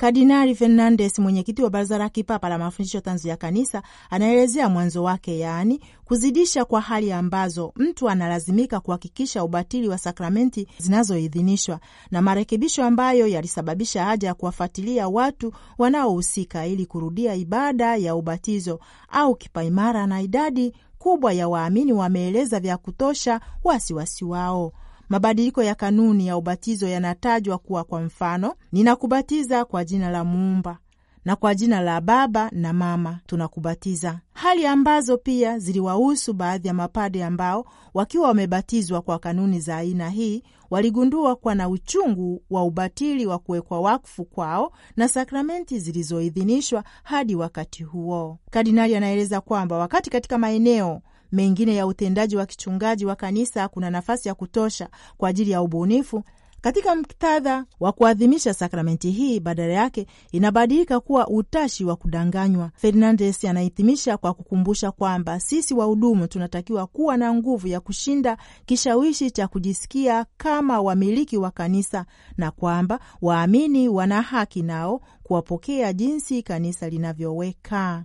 Kardinali 0.00 0.54
Fernandes, 0.54 1.18
mwenyekiti 1.18 1.62
wa 1.62 1.70
Baraza 1.70 1.98
la 1.98 2.08
Kipapa 2.08 2.48
la 2.48 2.58
Mafundisho 2.58 3.00
Tanzu 3.00 3.28
ya 3.28 3.36
Kanisa, 3.36 3.82
anaelezea 4.10 4.68
mwanzo 4.68 5.02
wake, 5.02 5.38
yaani 5.38 5.80
kuzidisha 6.04 6.64
kwa 6.64 6.80
hali 6.80 7.12
ambazo 7.12 7.72
mtu 7.76 8.08
analazimika 8.10 8.80
kuhakikisha 8.80 9.44
ubatili 9.44 9.88
wa 9.88 9.98
sakramenti 9.98 10.68
zinazoidhinishwa 10.78 11.80
na 12.10 12.22
marekebisho 12.22 12.84
ambayo 12.84 13.26
yalisababisha 13.26 14.04
haja 14.04 14.28
ya 14.28 14.34
kuwafuatilia 14.34 15.08
watu 15.08 15.52
wanaohusika 15.78 16.66
ili 16.66 16.86
kurudia 16.86 17.34
ibada 17.34 17.96
ya 17.96 18.14
ubatizo 18.14 18.80
au 19.08 19.34
kipaimara, 19.34 20.06
na 20.06 20.22
idadi 20.22 20.72
kubwa 20.98 21.32
ya 21.32 21.48
waamini 21.48 21.92
wameeleza 21.92 22.60
vya 22.60 22.76
kutosha 22.76 23.40
wasiwasi 23.64 24.24
wao. 24.24 24.72
Mabadiliko 25.10 25.62
ya 25.62 25.74
kanuni 25.74 26.26
ya 26.26 26.36
ubatizo 26.36 26.88
yanatajwa 26.88 27.58
kuwa 27.58 27.84
kwa 27.84 28.00
mfano, 28.02 28.54
ninakubatiza 28.72 29.64
kwa 29.64 29.84
jina 29.84 30.10
la 30.10 30.24
Muumba 30.24 30.78
na 31.24 31.36
kwa 31.36 31.54
jina 31.54 31.80
la 31.80 32.00
Baba 32.00 32.50
na 32.52 32.72
Mama 32.72 33.18
tunakubatiza, 33.26 34.20
hali 34.32 34.66
ambazo 34.66 35.18
pia 35.18 35.58
ziliwahusu 35.58 36.32
baadhi 36.32 36.68
ya 36.68 36.74
mapade 36.74 37.24
ambao 37.24 37.66
wakiwa 37.94 38.28
wamebatizwa 38.28 39.02
kwa 39.02 39.18
kanuni 39.18 39.60
za 39.60 39.76
aina 39.76 40.10
hii 40.10 40.42
waligundua 40.70 41.36
kuwa 41.36 41.54
na 41.54 41.68
uchungu 41.68 42.42
wa 42.50 42.64
ubatili 42.64 43.26
wa 43.26 43.38
kuwekwa 43.38 43.80
wakfu 43.80 44.24
kwao 44.24 44.72
na 44.96 45.08
sakramenti 45.08 45.78
zilizoidhinishwa 45.78 46.84
hadi 47.02 47.34
wakati 47.34 47.82
huo. 47.82 48.38
Kardinali 48.50 48.96
anaeleza 48.96 49.40
kwamba 49.40 49.78
wakati 49.78 50.10
katika 50.10 50.38
maeneo 50.38 51.00
mengine 51.32 51.74
ya 51.74 51.86
utendaji 51.86 52.36
wa 52.36 52.46
kichungaji 52.46 53.06
wa 53.06 53.16
kanisa 53.16 53.68
kuna 53.68 53.90
nafasi 53.90 54.28
ya 54.28 54.34
kutosha 54.34 54.88
kwa 55.16 55.28
ajili 55.28 55.50
ya 55.50 55.62
ubunifu 55.62 56.24
katika 56.60 56.96
muktadha 56.96 57.64
wa 57.80 57.92
kuadhimisha 57.92 58.54
sakramenti 58.54 59.10
hii, 59.10 59.40
badala 59.40 59.72
yake 59.72 60.06
inabadilika 60.32 61.00
kuwa 61.00 61.28
utashi 61.28 61.84
wa 61.84 61.96
kudanganywa. 61.96 62.70
Fernandes 62.74 63.44
anahitimisha 63.44 64.16
kwa 64.16 64.34
kukumbusha 64.34 64.90
kwamba 64.90 65.40
sisi 65.40 65.74
wahudumu 65.74 66.26
tunatakiwa 66.26 66.86
kuwa 66.86 67.16
na 67.16 67.34
nguvu 67.34 67.66
ya 67.68 67.80
kushinda 67.80 68.36
kishawishi 68.66 69.30
cha 69.30 69.48
kujisikia 69.48 70.26
kama 70.36 70.80
wamiliki 70.80 71.36
wa 71.36 71.50
kanisa 71.50 72.06
na 72.36 72.50
kwamba 72.50 73.00
waamini 73.22 73.88
wana 73.88 74.22
haki 74.22 74.62
nao 74.62 75.00
kuwapokea 75.22 75.92
jinsi 75.92 76.42
kanisa 76.42 76.88
linavyoweka 76.88 78.04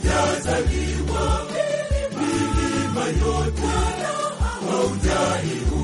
waujaliwa 0.00 1.46
milima 2.18 3.04
yote 3.06 3.72
waujaliwa 4.68 5.79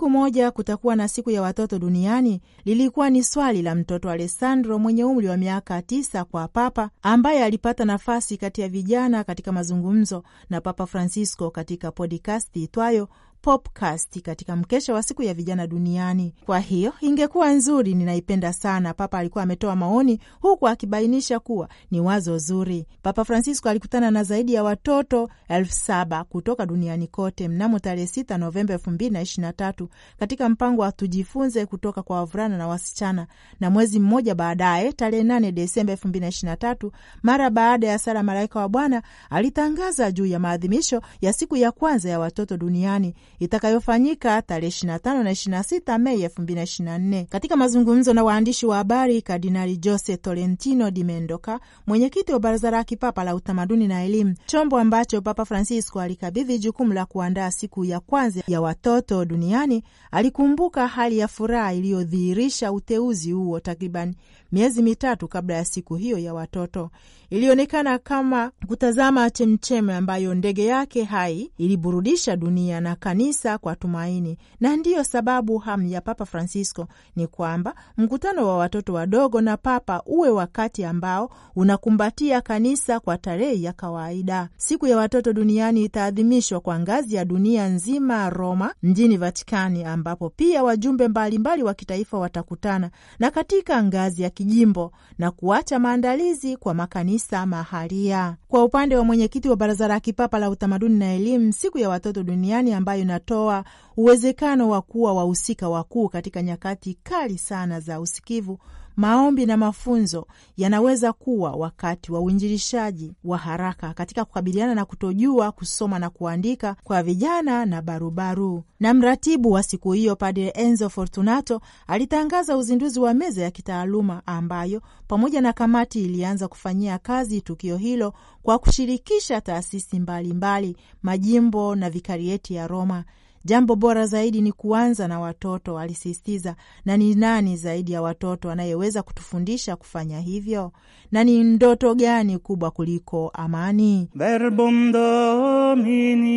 Siku 0.00 0.10
moja 0.10 0.50
kutakuwa 0.50 0.96
na 0.96 1.08
siku 1.08 1.30
ya 1.30 1.42
watoto 1.42 1.78
duniani, 1.78 2.40
lilikuwa 2.64 3.10
ni 3.10 3.22
swali 3.24 3.62
la 3.62 3.74
mtoto 3.74 4.10
Alessandro 4.10 4.78
mwenye 4.78 5.04
umri 5.04 5.28
wa 5.28 5.36
miaka 5.36 5.82
tisa 5.82 6.24
kwa 6.24 6.48
Papa, 6.48 6.90
ambaye 7.02 7.44
alipata 7.44 7.84
nafasi 7.84 8.36
kati 8.36 8.60
ya 8.60 8.68
vijana 8.68 9.24
katika 9.24 9.52
mazungumzo 9.52 10.24
na 10.50 10.60
Papa 10.60 10.86
Francisco 10.86 11.50
katika 11.50 11.92
podikasti 11.92 12.62
itwayo 12.62 13.08
Popcast 13.42 14.20
katika 14.22 14.56
mkesha 14.56 14.94
wa 14.94 15.02
siku 15.02 15.22
ya 15.22 15.34
vijana 15.34 15.66
duniani. 15.66 16.34
Kwa 16.46 16.58
hiyo 16.60 16.92
ingekuwa 17.00 17.50
nzuri, 17.50 17.94
ninaipenda 17.94 18.52
sana. 18.52 18.94
Papa 18.94 19.18
alikuwa 19.18 19.44
ametoa 19.44 19.76
maoni 19.76 20.20
huku 20.40 20.68
akibainisha 20.68 21.38
kuwa 21.40 21.68
ni 21.90 22.00
wazo 22.00 22.38
zuri. 22.38 22.86
Papa 23.02 23.24
Francisco 23.24 23.68
alikutana 23.68 24.10
na 24.10 24.24
zaidi 24.24 24.54
ya 24.54 24.62
watoto 24.64 25.28
elfu 25.48 25.72
saba 25.72 26.24
kutoka 26.24 26.66
duniani 26.66 27.06
kote 27.06 27.48
mnamo 27.48 27.78
tarehe 27.78 28.06
6 28.06 28.38
Novemba 28.38 28.74
elfu 28.74 28.90
mbili 28.90 29.10
na 29.10 29.20
ishirini 29.22 29.46
na 29.46 29.52
tatu 29.52 29.88
katika 30.18 30.48
mpango 30.48 30.82
wa 30.82 30.92
tujifunze 30.92 31.66
kutoka 31.66 32.02
kwa 32.02 32.16
wavulana 32.16 32.58
na 32.58 32.68
wasichana, 32.68 33.26
na 33.60 33.70
mwezi 33.70 34.00
mmoja 34.00 34.34
baadaye, 34.34 34.92
tarehe 34.92 35.22
8 35.22 35.52
Desemba 35.52 35.92
elfu 35.92 36.08
mbili 36.08 36.20
na 36.22 36.28
ishirini 36.28 36.50
na 36.50 36.56
tatu 36.56 36.92
mara 37.22 37.50
baada 37.50 37.86
ya 37.86 37.98
sala 37.98 38.22
Malaika 38.22 38.58
wa 38.60 38.68
Bwana 38.68 39.02
alitangaza 39.30 40.12
juu 40.12 40.26
ya 40.26 40.38
maadhimisho 40.38 41.02
ya 41.20 41.32
siku 41.32 41.56
ya 41.56 41.72
kwanza 41.72 42.10
ya 42.10 42.18
watoto 42.18 42.56
duniani 42.56 43.14
itakayofanyika 43.38 44.42
tarehe 44.42 44.68
25 44.86 45.22
na 45.22 45.30
26 45.60 45.98
Mei 45.98 46.26
2024. 46.26 47.24
Katika 47.24 47.56
mazungumzo 47.56 48.14
na 48.14 48.24
waandishi 48.24 48.66
wa 48.66 48.76
habari, 48.76 49.22
Kardinali 49.22 49.80
Jose 49.84 50.16
Tolentino 50.16 50.90
Di 50.90 51.04
Mendoca, 51.04 51.58
mwenyekiti 51.86 52.32
wa 52.32 52.40
Baraza 52.40 52.70
la 52.70 52.84
Kipapa 52.84 53.24
la 53.24 53.34
Utamaduni 53.34 53.88
na 53.88 54.04
Elimu, 54.04 54.34
chombo 54.46 54.78
ambacho 54.78 55.20
Papa 55.20 55.44
Francisco 55.44 56.00
alikabidhi 56.00 56.58
jukumu 56.58 56.92
la 56.92 57.06
kuandaa 57.06 57.50
siku 57.50 57.84
ya 57.84 58.00
kwanza 58.00 58.42
ya 58.48 58.60
watoto 58.60 59.24
duniani, 59.24 59.82
alikumbuka 60.10 60.86
hali 60.88 61.18
ya 61.18 61.28
furaha 61.28 61.74
iliyodhihirisha 61.74 62.72
uteuzi 62.72 63.32
huo 63.32 63.60
takriban 63.60 64.14
miezi 64.52 64.82
mitatu 64.82 65.28
kabla 65.28 65.54
ya 65.54 65.64
siku 65.64 65.94
hiyo 65.96 66.18
ya 66.18 66.34
watoto. 66.34 66.90
Ilionekana 67.30 67.98
kama 67.98 68.50
kutazama 68.66 69.30
chemcheme 69.30 69.94
ambayo 69.94 70.34
ndege 70.34 70.64
yake 70.66 71.04
hai 71.04 71.52
iliburudisha 71.58 72.36
dunia 72.36 72.80
na 72.80 72.96
kanisa 72.96 73.40
kanisa 73.40 73.58
kwa 73.58 73.76
tumaini, 73.76 74.38
na 74.60 74.76
ndiyo 74.76 75.04
sababu 75.04 75.58
hamu 75.58 75.86
ya 75.88 76.00
Papa 76.00 76.24
Francisco 76.26 76.86
ni 77.16 77.26
kwamba 77.26 77.74
mkutano 77.96 78.46
wa 78.48 78.56
watoto 78.56 78.92
wadogo 78.92 79.40
na 79.40 79.56
Papa 79.56 80.02
uwe 80.06 80.28
wakati 80.30 80.84
ambao 80.84 81.30
unakumbatia 81.56 82.40
kanisa 82.40 83.00
kwa 83.00 83.18
tarehe 83.18 83.62
ya 83.62 83.72
kawaida. 83.72 84.48
Siku 84.56 84.86
ya 84.86 84.96
watoto 84.96 85.32
duniani 85.32 85.84
itaadhimishwa 85.84 86.60
kwa 86.60 86.78
ngazi 86.80 87.14
ya 87.14 87.24
dunia 87.24 87.68
nzima 87.68 88.30
Roma, 88.30 88.74
mjini 88.82 89.16
Vatikani, 89.16 89.84
ambapo 89.84 90.30
pia 90.30 90.62
wajumbe 90.64 91.08
mbalimbali 91.08 91.62
wa 91.62 91.74
kitaifa 91.74 92.18
watakutana 92.18 92.90
na 93.18 93.30
katika 93.30 93.82
ngazi 93.82 94.22
ya 94.22 94.30
kijimbo 94.44 94.92
na 95.18 95.30
kuacha 95.30 95.78
maandalizi 95.78 96.56
kwa 96.56 96.74
makanisa 96.74 97.46
mahalia. 97.46 98.36
Kwa 98.48 98.64
upande 98.64 98.96
wa 98.96 99.04
mwenyekiti 99.04 99.48
wa 99.48 99.56
Baraza 99.56 99.88
la 99.88 100.00
Kipapa 100.00 100.38
la 100.38 100.50
Utamaduni 100.50 100.98
na 100.98 101.12
Elimu, 101.14 101.52
siku 101.52 101.78
ya 101.78 101.88
watoto 101.88 102.22
duniani 102.22 102.72
ambayo 102.72 103.02
inatoa 103.02 103.64
uwezekano 103.96 104.68
wa 104.68 104.82
kuwa 104.82 105.14
wahusika 105.14 105.68
wakuu 105.68 106.08
katika 106.08 106.42
nyakati 106.42 106.98
kali 107.02 107.38
sana 107.38 107.80
za 107.80 108.00
usikivu 108.00 108.58
maombi 109.00 109.46
na 109.46 109.56
mafunzo 109.56 110.26
yanaweza 110.56 111.12
kuwa 111.12 111.50
wakati 111.52 112.12
wa 112.12 112.20
uinjilishaji 112.20 113.12
wa 113.24 113.38
haraka 113.38 113.94
katika 113.94 114.24
kukabiliana 114.24 114.74
na 114.74 114.84
kutojua 114.84 115.52
kusoma 115.52 115.98
na 115.98 116.10
kuandika 116.10 116.76
kwa 116.84 117.02
vijana 117.02 117.66
na 117.66 117.82
barubaru. 117.82 118.62
Na 118.80 118.94
mratibu 118.94 119.50
wa 119.52 119.62
siku 119.62 119.92
hiyo 119.92 120.16
Padre 120.16 120.48
Enzo 120.54 120.88
Fortunato 120.88 121.60
alitangaza 121.86 122.56
uzinduzi 122.56 123.00
wa 123.00 123.14
meza 123.14 123.42
ya 123.42 123.50
kitaaluma 123.50 124.22
ambayo 124.26 124.82
pamoja 125.08 125.40
na 125.40 125.52
kamati 125.52 126.04
ilianza 126.04 126.48
kufanyia 126.48 126.98
kazi 126.98 127.40
tukio 127.40 127.76
hilo 127.76 128.12
kwa 128.42 128.58
kushirikisha 128.58 129.40
taasisi 129.40 130.00
mbalimbali 130.00 130.68
mbali, 130.68 130.76
majimbo 131.02 131.74
na 131.74 131.90
vikarieti 131.90 132.54
ya 132.54 132.66
Roma. 132.66 133.04
Jambo 133.44 133.76
bora 133.76 134.06
zaidi 134.06 134.40
ni 134.40 134.52
kuanza 134.52 135.08
na 135.08 135.20
watoto, 135.20 135.78
alisisitiza. 135.78 136.56
Na 136.84 136.96
ni 136.96 137.14
nani 137.14 137.56
zaidi 137.56 137.92
ya 137.92 138.02
watoto 138.02 138.50
anayeweza 138.50 139.02
kutufundisha 139.02 139.76
kufanya 139.76 140.20
hivyo? 140.20 140.72
Na 141.12 141.24
ni 141.24 141.44
ndoto 141.44 141.94
gani 141.94 142.38
kubwa 142.38 142.70
kuliko 142.70 143.28
amani? 143.34 144.08
Verbum 144.14 144.92
Domini. 144.92 146.30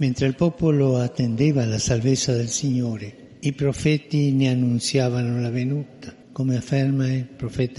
Mentre 0.00 0.26
il 0.28 0.34
popolo 0.34 0.96
attendeva 1.02 1.66
la 1.66 1.78
salvezza 1.78 2.32
del 2.36 2.48
Signore, 2.48 3.14
i 3.40 3.52
profeti 3.52 4.32
ne 4.32 4.48
annunziavano 4.50 5.40
la 5.40 5.50
venuta 5.50 6.17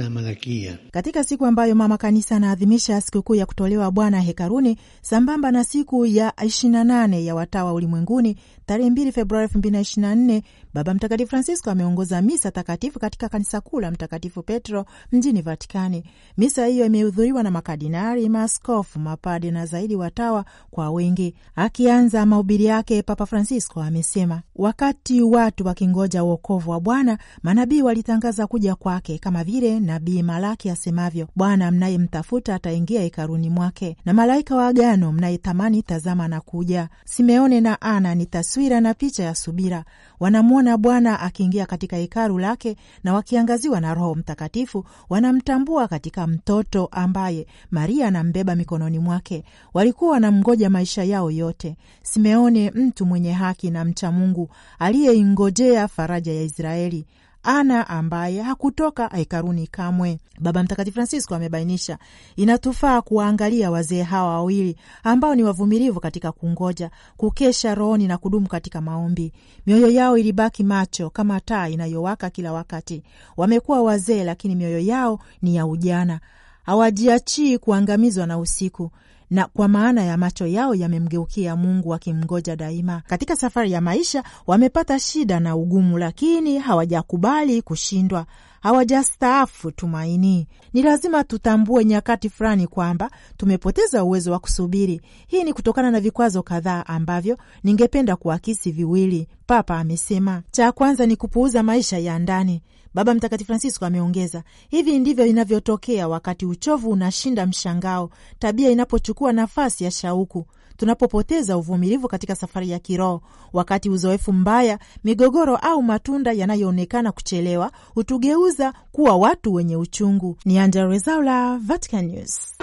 Malachia. 0.10 0.78
Katika 0.92 1.24
siku 1.24 1.46
ambayo 1.46 1.76
mama 1.76 1.98
kanisa 1.98 2.36
anaadhimisha 2.36 3.02
sikukuu 3.02 3.36
ya 3.36 3.46
kutolewa 3.46 3.92
Bwana 3.92 4.20
hekaruni 4.22 4.78
sambamba 5.02 5.52
na 5.52 5.64
siku 5.64 6.06
ya 6.06 6.30
28 6.30 7.24
ya 7.26 7.36
watawa 7.36 7.74
ulimwenguni 7.74 8.38
tarehe 8.66 8.90
2 8.90 9.12
Februari 9.12 9.48
2024, 9.48 10.42
Baba 10.74 10.94
Mtakatifu 10.94 11.30
Francisco 11.30 11.72
ameongoza 11.72 12.22
misa 12.22 12.52
takatifu 12.52 13.00
katika 13.00 13.30
kanisa 13.30 13.62
kuu 13.62 13.80
la 13.80 13.92
Mtakatifu 13.92 14.44
Petro 14.44 14.86
mjini 15.12 15.42
Vatikani. 15.42 16.04
Misa 16.38 16.66
hiyo 16.66 16.86
imehudhuriwa 16.86 17.44
na 17.44 17.52
makardinali, 17.52 18.30
maaskofu, 18.30 19.00
mapade 19.00 19.52
na 19.52 19.66
zaidi 19.66 19.96
watawa 19.96 20.46
kwa 20.72 20.90
wengi. 20.92 21.36
Akianza 21.56 22.26
mahubiri 22.26 22.66
yake, 22.66 23.02
Papa 23.04 23.26
Francisco 23.26 23.82
amesema 23.82 24.42
wakati 24.56 25.22
watu 25.22 25.68
wakingoja 25.68 26.24
uokovu 26.24 26.72
wa 26.72 26.80
Bwana, 26.80 27.18
manabii 27.44 27.82
walitangaza 27.82 28.48
kuja 28.50 28.76
kwake, 28.76 29.18
kama 29.18 29.44
vile 29.44 29.80
nabii 29.80 30.24
Malaki 30.24 30.70
asemavyo, 30.70 31.28
Bwana 31.36 31.72
mnayemtafuta 31.72 32.56
ataingia 32.56 33.02
hekaruni 33.02 33.50
mwake, 33.50 33.98
na 34.06 34.14
malaika 34.14 34.56
wa 34.56 34.68
agano 34.68 35.12
mnayetamani, 35.12 35.84
tazama 35.84 36.28
na 36.28 36.42
kuja. 36.42 36.90
Simeone 37.06 37.62
na 37.62 37.82
Ana 37.82 38.16
ni 38.16 38.26
taswira 38.26 38.82
na 38.82 38.94
picha 38.94 39.24
ya 39.24 39.36
subira 39.36 39.84
wanamwona 40.20 40.78
Bwana 40.78 41.20
akiingia 41.20 41.66
katika 41.66 41.98
hekalu 41.98 42.40
lake, 42.40 42.76
na 43.04 43.14
wakiangaziwa 43.14 43.82
na 43.82 43.94
Roho 43.94 44.16
Mtakatifu 44.16 44.86
wanamtambua 45.10 45.88
katika 45.88 46.28
mtoto 46.28 46.86
ambaye 46.92 47.48
Maria 47.72 48.08
anambeba 48.08 48.56
mikononi 48.56 49.00
mwake. 49.00 49.44
Walikuwa 49.74 50.12
wanamngoja 50.12 50.70
maisha 50.70 51.04
yao 51.04 51.32
yote. 51.32 51.76
Simeone, 52.02 52.72
mtu 52.72 53.06
mwenye 53.06 53.32
haki 53.32 53.72
na 53.72 53.86
mcha 53.86 54.12
Mungu, 54.12 54.50
aliyeingojea 54.80 55.88
faraja 55.88 56.34
ya 56.34 56.42
Israeli 56.44 57.06
Ana 57.44 57.88
ambaye 57.90 58.42
hakutoka 58.42 59.08
hekaruni 59.08 59.68
kamwe. 59.68 60.20
Baba 60.40 60.64
Mtakatifu 60.64 60.94
Francisco 60.96 61.36
amebainisha 61.36 61.98
inatufaa 62.36 63.02
kuwaangalia 63.02 63.72
wazee 63.72 64.02
hawa 64.04 64.30
wawili 64.34 64.76
ambao 65.04 65.36
ni 65.36 65.44
wavumilivu 65.44 66.00
katika 66.00 66.32
kungoja, 66.32 66.92
kukesha 67.18 67.76
rohoni 67.76 68.08
na 68.08 68.18
kudumu 68.18 68.48
katika 68.48 68.82
maombi. 68.82 69.34
Mioyo 69.66 69.90
yao 69.90 70.18
ilibaki 70.18 70.64
macho 70.64 71.10
kama 71.10 71.40
taa 71.42 71.68
inayowaka 71.70 72.30
kila 72.30 72.54
wakati. 72.54 73.04
Wamekuwa 73.38 73.82
wazee, 73.82 74.24
lakini 74.24 74.56
mioyo 74.56 74.80
yao 74.80 75.20
ni 75.42 75.56
ya 75.56 75.66
ujana, 75.68 76.20
hawajiachii 76.64 77.58
kuangamizwa 77.58 78.26
na 78.26 78.38
usiku 78.40 78.92
na 79.30 79.46
kwa 79.48 79.68
maana 79.68 80.04
ya 80.04 80.18
macho 80.18 80.48
yao 80.48 80.76
yamemgeukia 80.76 81.56
Mungu 81.56 81.90
wakimngoja 81.90 82.56
daima. 82.56 83.02
Katika 83.08 83.36
safari 83.36 83.72
ya 83.72 83.82
maisha 83.82 84.24
wamepata 84.48 85.00
shida 85.00 85.40
na 85.40 85.56
ugumu, 85.56 85.98
lakini 85.98 86.60
hawajakubali 86.60 87.62
kushindwa, 87.62 88.26
hawajastaafu 88.62 89.72
tumaini. 89.72 90.48
Ni 90.74 90.82
lazima 90.82 91.24
tutambue 91.24 91.86
nyakati 91.86 92.30
fulani 92.30 92.68
kwamba 92.68 93.12
tumepoteza 93.38 94.04
uwezo 94.04 94.32
wa 94.32 94.40
kusubiri. 94.40 95.02
Hii 95.28 95.44
ni 95.44 95.54
kutokana 95.54 95.92
na 95.92 96.00
vikwazo 96.00 96.44
kadhaa 96.44 96.86
ambavyo 96.86 97.38
ningependa 97.64 98.16
kuakisi 98.16 98.72
viwili. 98.72 99.28
Papa 99.48 99.80
amesema 99.80 100.42
cha 100.52 100.72
kwanza 100.72 101.06
ni 101.06 101.16
kupuuza 101.16 101.64
maisha 101.64 101.98
ya 101.98 102.20
ndani. 102.20 102.62
Baba 102.94 103.14
Mtakatifu 103.14 103.48
Francisco 103.48 103.86
ameongeza, 103.86 104.44
hivi 104.70 105.00
ndivyo 105.00 105.26
inavyotokea 105.26 106.08
wakati 106.08 106.46
uchovu 106.46 106.90
unashinda 106.90 107.46
mshangao, 107.46 108.10
tabia 108.40 108.70
inapochukua 108.70 109.34
nafasi 109.34 109.84
ya 109.84 109.92
shauku, 109.92 110.46
tunapopoteza 110.78 111.58
uvumilivu 111.58 112.08
katika 112.08 112.36
safari 112.36 112.70
ya 112.70 112.80
kiroho, 112.80 113.22
wakati 113.54 113.90
uzoefu 113.90 114.34
mbaya, 114.34 114.80
migogoro 115.04 115.56
au 115.56 115.84
matunda 115.84 116.32
yanayoonekana 116.32 117.12
kuchelewa 117.12 117.72
hutugeuza 117.94 118.74
kuwa 118.92 119.18
watu 119.18 119.54
wenye 119.54 119.76
uchungu. 119.78 120.38
Ni 120.46 120.60
Angella 120.60 120.86
Rwezaula, 120.86 121.58
Vatican 121.58 122.06
News. 122.06 122.58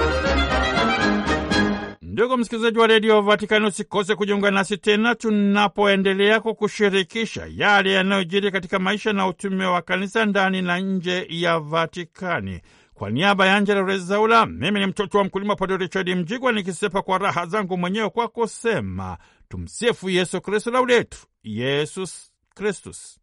Ndugu 2.17 2.37
msikilizaji 2.37 2.79
wa 2.79 2.87
redio 2.87 3.21
Vatikani, 3.23 3.67
usikose 3.67 4.15
kujiunga 4.15 4.51
nasi 4.51 4.77
tena 4.77 5.15
tunapoendelea 5.15 6.41
kukushirikisha 6.41 7.47
yale 7.57 7.93
yanayojiri 7.93 8.51
katika 8.53 8.79
maisha 8.79 9.13
na 9.13 9.27
utume 9.29 9.65
wa 9.67 9.83
kanisa 9.83 10.25
ndani 10.27 10.63
na 10.63 10.79
nje 10.79 11.27
ya 11.29 11.59
Vatikani. 11.61 12.61
Kwa 12.95 13.11
niaba 13.11 13.47
ya 13.47 13.57
Angela 13.57 13.83
Rezaula, 13.83 14.47
mimi 14.47 14.81
ni 14.81 14.87
mtoto 14.87 15.19
wa 15.19 15.25
mkulima 15.25 15.57
Padre 15.57 15.77
Richard 15.77 16.09
Mjigwa, 16.09 16.53
nikisepa 16.53 17.03
kwa 17.03 17.19
raha 17.19 17.47
zangu 17.47 17.77
mwenyewe 17.79 18.11
kwa 18.11 18.29
kusema 18.29 19.19
tumsifu 19.49 20.11
Yesu 20.11 20.41
Kristu, 20.41 20.71
lauletu 20.71 21.19
Yesus 21.45 22.33
Kristus. 22.55 23.21